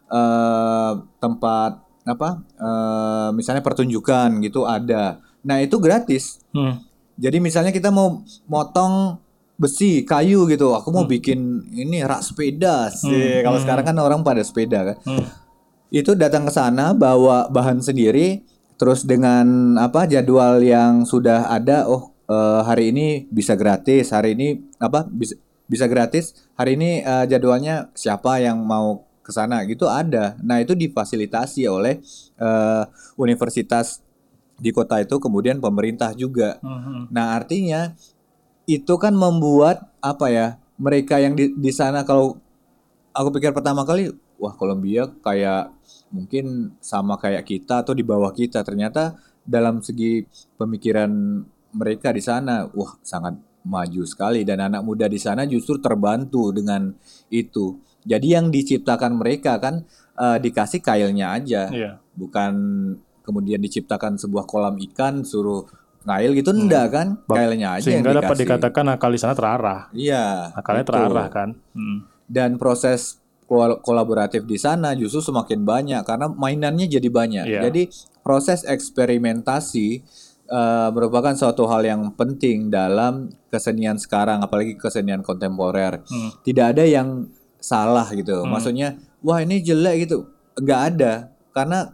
uh, 0.06 0.94
tempat 1.18 1.82
apa 2.06 2.30
uh, 2.62 3.30
misalnya 3.34 3.66
pertunjukan 3.66 4.30
gitu 4.46 4.70
ada. 4.70 5.26
Nah 5.42 5.58
itu 5.58 5.82
gratis. 5.82 6.38
Hmm. 6.54 6.86
Jadi 7.18 7.42
misalnya 7.42 7.74
kita 7.74 7.90
mau 7.90 8.22
motong 8.46 9.25
besi, 9.56 10.04
kayu 10.04 10.48
gitu. 10.52 10.76
Aku 10.76 10.92
mau 10.92 11.08
bikin 11.08 11.68
ini 11.72 12.04
rak 12.04 12.22
sepeda 12.24 12.92
sih. 12.92 13.42
Kalau 13.42 13.60
sekarang 13.60 13.86
kan 13.88 13.98
orang 14.00 14.22
pada 14.22 14.44
sepeda 14.44 14.94
kan. 14.94 14.98
Hmm. 15.08 15.26
Itu 15.92 16.14
datang 16.16 16.48
ke 16.48 16.52
sana 16.52 16.92
bawa 16.92 17.48
bahan 17.48 17.80
sendiri 17.80 18.44
terus 18.76 19.08
dengan 19.08 19.80
apa 19.80 20.04
jadwal 20.04 20.60
yang 20.60 21.08
sudah 21.08 21.48
ada 21.48 21.88
oh 21.88 22.12
eh, 22.28 22.62
hari 22.68 22.92
ini 22.92 23.24
bisa 23.32 23.56
gratis, 23.56 24.12
hari 24.12 24.36
ini 24.36 24.60
apa 24.78 25.08
bisa 25.08 25.40
bisa 25.66 25.88
gratis, 25.88 26.36
hari 26.60 26.76
ini 26.76 27.02
eh, 27.02 27.26
jadwalnya 27.32 27.90
siapa 27.96 28.44
yang 28.44 28.60
mau 28.62 29.08
ke 29.26 29.32
sana 29.34 29.66
gitu 29.66 29.90
ada. 29.90 30.38
Nah, 30.46 30.62
itu 30.62 30.78
difasilitasi 30.78 31.66
oleh 31.66 32.04
eh, 32.38 32.84
universitas 33.18 34.06
di 34.56 34.72
kota 34.72 35.02
itu 35.04 35.20
kemudian 35.20 35.60
pemerintah 35.60 36.16
juga. 36.16 36.62
Mhm. 36.64 37.12
Nah, 37.12 37.36
artinya 37.36 37.92
itu 38.66 38.94
kan 38.98 39.14
membuat 39.14 39.90
apa 40.02 40.30
ya? 40.30 40.48
Mereka 40.76 41.22
yang 41.24 41.34
di, 41.34 41.56
di 41.56 41.72
sana 41.72 42.04
kalau 42.04 42.36
aku 43.16 43.40
pikir 43.40 43.56
pertama 43.56 43.88
kali, 43.88 44.12
wah 44.36 44.52
Kolombia 44.54 45.08
kayak 45.24 45.72
mungkin 46.12 46.76
sama 46.84 47.16
kayak 47.16 47.48
kita 47.48 47.82
atau 47.86 47.96
di 47.96 48.04
bawah 48.04 48.30
kita. 48.36 48.62
Ternyata 48.62 49.16
dalam 49.46 49.80
segi 49.80 50.26
pemikiran 50.60 51.10
mereka 51.72 52.12
di 52.12 52.20
sana, 52.20 52.68
wah 52.76 52.98
sangat 53.00 53.40
maju 53.66 54.06
sekali 54.06 54.46
dan 54.46 54.62
anak 54.62 54.86
muda 54.86 55.10
di 55.10 55.18
sana 55.18 55.48
justru 55.50 55.82
terbantu 55.82 56.54
dengan 56.54 56.94
itu. 57.34 57.82
Jadi 58.06 58.38
yang 58.38 58.54
diciptakan 58.54 59.18
mereka 59.18 59.58
kan 59.58 59.82
eh, 60.20 60.38
dikasih 60.38 60.86
kailnya 60.86 61.34
aja 61.34 61.74
Iya. 61.74 61.92
bukan 62.14 62.54
kemudian 63.26 63.58
diciptakan 63.58 64.22
sebuah 64.22 64.46
kolam 64.46 64.78
ikan 64.78 65.26
suruh 65.26 65.66
ngail 66.06 66.32
gitu 66.34 66.50
enggak 66.52 66.86
kan 66.88 67.08
kailnya 67.26 67.76
aja 67.76 67.90
yang 67.90 68.00
Hmm. 68.00 68.06
Sehingga 68.06 68.12
dapat 68.16 68.30
dikasih. 68.32 68.46
dikatakan 68.48 68.86
akal 68.88 69.10
di 69.10 69.18
sana 69.18 69.34
terarah. 69.34 69.82
iya 69.92 70.54
Akalnya 70.54 70.82
itu. 70.82 70.92
terarah 70.92 71.28
kan. 71.28 71.50
Hmm. 71.72 72.06
dan 72.26 72.56
proses 72.56 73.18
kol- 73.44 73.78
kolaboratif 73.80 74.42
di 74.44 74.56
sana 74.56 74.94
justru 74.94 75.22
semakin 75.24 75.62
banyak 75.62 76.02
karena 76.02 76.26
mainannya 76.28 76.88
jadi 76.88 77.06
banyak 77.08 77.46
Iya. 77.46 77.62
jadi 77.64 77.82
proses 78.22 78.66
eksperimentasi 78.66 79.88
eh, 80.46 80.90
merupakan 80.92 81.34
suatu 81.34 81.66
hal 81.66 81.82
yang 81.84 82.02
penting 82.12 82.70
dalam 82.70 83.14
kesenian 83.48 83.98
sekarang 83.98 84.42
apalagi 84.42 84.74
kesenian 84.76 85.20
kontemporer 85.20 86.02
Hmm. 86.04 86.30
tidak 86.42 86.74
ada 86.74 86.84
yang 86.84 87.30
salah 87.58 88.06
gitu 88.10 88.42
maksudnya 88.44 88.94
wah 89.20 89.38
ini 89.38 89.58
jelek 89.60 90.06
gitu 90.06 90.30
nggak 90.56 90.82
ada 90.92 91.14
karena 91.50 91.90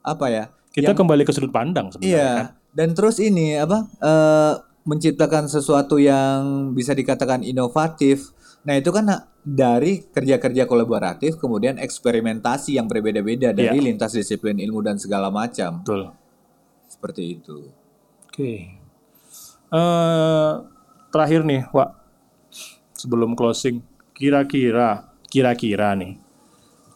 apa 0.00 0.26
ya 0.26 0.44
Kita 0.68 0.92
kembali 0.94 1.20
ke 1.22 1.30
sudut 1.30 1.48
pandang 1.48 1.92
sebenarnya 1.92 2.08
Iya, 2.10 2.30
kan. 2.34 2.46
Dan 2.72 2.96
terus 2.96 3.20
ini 3.20 3.56
apa 3.56 3.84
eh, 4.00 4.54
menciptakan 4.82 5.46
sesuatu 5.46 6.00
yang 6.00 6.72
bisa 6.74 6.90
dikatakan 6.92 7.46
inovatif. 7.46 8.34
Nah 8.66 8.74
itu 8.78 8.90
kan 8.90 9.06
dari 9.42 10.06
kerja-kerja 10.06 10.66
kolaboratif, 10.66 11.38
kemudian 11.38 11.78
eksperimentasi 11.78 12.78
yang 12.78 12.86
berbeda-beda 12.86 13.50
dari 13.50 13.78
Iya. 13.78 13.86
lintas 13.90 14.14
disiplin 14.14 14.58
ilmu 14.58 14.82
dan 14.82 14.98
segala 14.98 15.30
macam. 15.30 15.82
Betul. 15.82 16.14
Seperti 16.86 17.22
itu. 17.38 17.70
Oke. 18.26 18.52
Eh 19.72 20.52
terakhir 21.10 21.42
nih, 21.42 21.66
Wak. 21.70 21.90
Sebelum 22.94 23.34
closing, 23.34 23.82
kira-kira, 24.14 25.10
kira-kira 25.26 25.90
nih, 25.98 26.22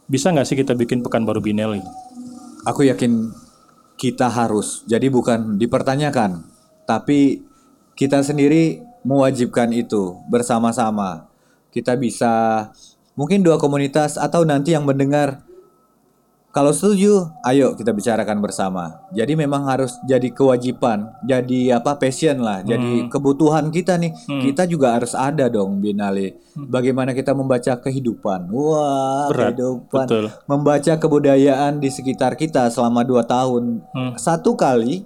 bisa 0.07 0.31
nggak 0.31 0.47
sih 0.47 0.55
kita 0.55 0.79
bikin 0.79 1.03
pekan 1.03 1.27
baru 1.27 1.43
Binelli? 1.43 1.83
Aku 2.63 2.87
yakin 2.87 3.27
kita 3.97 4.29
harus. 4.29 4.85
Jadi 4.85 5.09
bukan 5.09 5.57
dipertanyakan, 5.57 6.45
tapi 6.85 7.45
kita 7.97 8.21
sendiri 8.21 8.85
mewajibkan 9.03 9.73
itu 9.73 10.21
bersama-sama. 10.29 11.33
Kita 11.73 11.97
bisa 11.97 12.69
mungkin 13.17 13.41
dua 13.41 13.57
komunitas 13.57 14.21
atau 14.21 14.45
nanti 14.45 14.77
yang 14.77 14.85
mendengar 14.85 15.46
kalau 16.57 16.73
setuju, 16.73 17.29
ayo 17.45 17.77
kita 17.77 17.93
bicarakan 17.93 18.41
bersama. 18.41 19.05
Jadi 19.13 19.37
memang 19.37 19.69
harus 19.69 20.01
jadi 20.09 20.33
kewajiban, 20.33 21.13
jadi 21.21 21.77
apa 21.77 22.01
passion 22.01 22.41
lah, 22.41 22.65
jadi 22.65 23.13
kebutuhan 23.13 23.69
kita 23.69 24.01
nih. 24.01 24.17
Kita 24.41 24.65
juga 24.65 24.97
harus 24.97 25.13
ada 25.13 25.53
dong 25.53 25.85
Binali. 25.85 26.33
Bagaimana 26.57 27.13
kita 27.13 27.37
membaca 27.37 27.77
kehidupan? 27.77 28.49
Wah, 28.49 29.29
Berat, 29.29 29.53
kehidupan 29.53 30.07
betul. 30.09 30.25
membaca 30.49 30.93
kebudayaan 30.97 31.77
di 31.77 31.93
sekitar 31.93 32.41
kita 32.41 32.73
selama 32.73 33.05
dua 33.05 33.21
tahun 33.21 33.85
Hmm. 33.93 34.17
satu 34.17 34.57
kali 34.57 35.05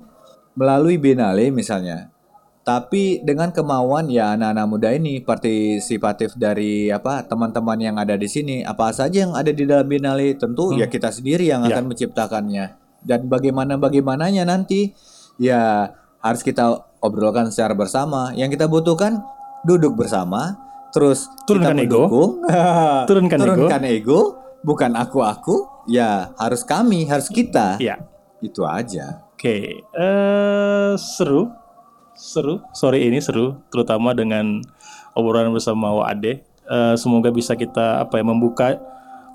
melalui 0.55 1.03
Biennale 1.03 1.51
misalnya 1.51 2.15
tapi 2.61 3.19
dengan 3.21 3.49
kemauan 3.49 4.07
ya 4.07 4.35
anak-anak 4.35 4.67
muda 4.67 4.89
ini 4.91 5.19
partisipatif 5.21 6.35
dari 6.35 6.89
apa 6.89 7.25
teman-teman 7.25 7.79
yang 7.79 7.97
ada 7.97 8.15
di 8.15 8.27
sini 8.27 8.61
apa 8.63 8.91
saja 8.91 9.25
yang 9.25 9.33
ada 9.33 9.49
di 9.49 9.65
dalam 9.65 9.85
Biennale 9.85 10.35
tentu 10.35 10.73
ya 10.73 10.85
kita 10.85 11.09
sendiri 11.09 11.45
yang 11.45 11.65
Ya. 11.65 11.75
akan 11.75 11.89
menciptakannya 11.89 12.65
dan 13.01 13.27
bagaimana 13.27 13.75
bagaimananya 13.75 14.45
nanti 14.45 14.93
ya 15.37 15.89
harus 16.19 16.41
kita 16.41 16.69
obrolkan 16.99 17.49
secara 17.49 17.73
bersama 17.73 18.31
yang 18.35 18.49
kita 18.49 18.65
butuhkan 18.65 19.25
duduk 19.63 19.97
bersama 19.97 20.61
terus 20.91 21.33
Turunkan 21.45 21.75
kita 21.75 21.87
ego. 21.87 21.97
mendukung 22.05 22.31
Turunkan 23.09 23.39
ego. 23.39 23.47
turunkan 23.49 23.83
ego 23.85 24.21
bukan 24.61 24.93
aku 24.95 25.19
aku 25.21 25.57
ya 25.87 26.29
harus 26.37 26.61
kami 26.63 27.09
harus 27.09 27.27
kita 27.27 27.81
Iya. 27.81 28.05
itu 28.39 28.61
aja 28.63 29.25
Oke, 29.33 29.81
eh 29.81 30.93
seru, 31.01 31.49
seru. 32.21 32.61
Sore 32.77 33.01
ini 33.01 33.17
seru, 33.25 33.57
terutama 33.73 34.13
dengan 34.13 34.61
obrolan 35.17 35.51
bersama 35.57 35.89
Wak 36.05 36.09
Ade. 36.13 36.33
Eh, 36.71 36.95
semoga 37.01 37.33
bisa 37.33 37.57
kita 37.57 38.05
apa 38.05 38.21
ya 38.21 38.25
membuka 38.29 38.79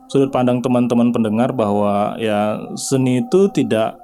sudut 0.06 0.30
pandang 0.30 0.62
teman-teman 0.62 1.10
pendengar 1.10 1.50
bahwa 1.52 2.14
ya 2.22 2.62
seni 2.78 3.26
itu 3.26 3.50
tidak 3.50 3.98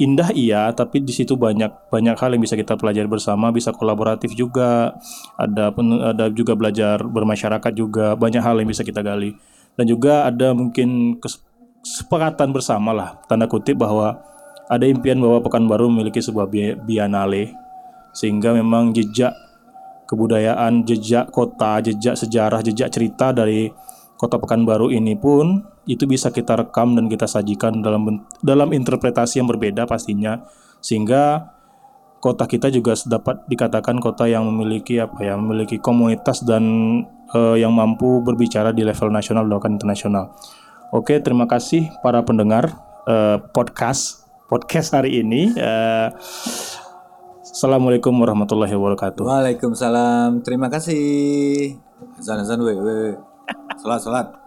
indah 0.00 0.32
iya, 0.32 0.72
tapi 0.72 1.04
di 1.04 1.12
situ 1.12 1.36
banyak 1.36 1.92
banyak 1.92 2.16
hal 2.16 2.32
yang 2.32 2.40
bisa 2.40 2.56
kita 2.56 2.72
pelajari 2.76 3.04
bersama, 3.04 3.52
bisa 3.52 3.68
kolaboratif 3.74 4.32
juga, 4.32 4.96
ada 5.36 5.74
ada 6.08 6.32
juga 6.32 6.56
belajar 6.56 7.04
bermasyarakat 7.04 7.72
juga, 7.76 8.16
banyak 8.16 8.40
hal 8.40 8.56
yang 8.62 8.68
bisa 8.68 8.80
kita 8.80 9.04
gali. 9.04 9.36
Dan 9.76 9.84
juga 9.88 10.24
ada 10.24 10.56
mungkin 10.56 11.20
kes- 11.20 11.44
kesepakatan 11.84 12.48
bersama 12.52 12.96
lah, 12.96 13.20
tanda 13.28 13.44
kutip 13.44 13.76
bahwa 13.76 14.24
ada 14.72 14.86
impian 14.88 15.20
bahwa 15.20 15.42
Pekanbaru 15.44 15.92
memiliki 15.92 16.22
sebuah 16.22 16.48
bi- 16.48 16.78
biennale 16.80 17.52
sehingga 18.10 18.54
memang 18.54 18.94
jejak 18.94 19.32
kebudayaan, 20.10 20.82
jejak 20.82 21.30
kota, 21.30 21.78
jejak 21.78 22.18
sejarah, 22.18 22.60
jejak 22.66 22.90
cerita 22.90 23.30
dari 23.30 23.70
kota 24.18 24.36
Pekanbaru 24.36 24.90
ini 24.92 25.16
pun 25.16 25.64
itu 25.88 26.04
bisa 26.04 26.28
kita 26.28 26.58
rekam 26.60 26.92
dan 26.92 27.08
kita 27.08 27.24
sajikan 27.24 27.80
dalam 27.80 28.26
dalam 28.44 28.68
interpretasi 28.74 29.40
yang 29.40 29.48
berbeda 29.48 29.88
pastinya 29.88 30.44
sehingga 30.84 31.54
kota 32.20 32.44
kita 32.44 32.68
juga 32.68 32.92
dapat 33.08 33.48
dikatakan 33.48 33.96
kota 33.96 34.28
yang 34.28 34.44
memiliki 34.44 35.00
apa 35.00 35.24
ya 35.24 35.40
memiliki 35.40 35.80
komunitas 35.80 36.44
dan 36.44 36.62
eh, 37.32 37.56
yang 37.64 37.72
mampu 37.72 38.20
berbicara 38.20 38.76
di 38.76 38.84
level 38.84 39.08
nasional 39.08 39.48
bahkan 39.48 39.72
internasional. 39.80 40.36
Oke, 40.92 41.22
terima 41.22 41.48
kasih 41.48 41.88
para 42.04 42.20
pendengar 42.20 42.68
eh, 43.08 43.40
podcast 43.56 44.28
podcast 44.52 44.92
hari 44.92 45.24
ini. 45.24 45.54
Eh, 45.56 46.08
Assalamualaikum 47.50 48.14
warahmatullahi 48.14 48.70
wabarakatuh. 48.78 49.26
Waalaikumsalam. 49.26 50.46
Terima 50.46 50.70
kasih. 50.70 51.74
Azan 52.14 52.46
azan 52.46 52.62
we 52.62 52.78
we. 52.78 53.18
Salat 53.82 53.98
salat. 54.06 54.39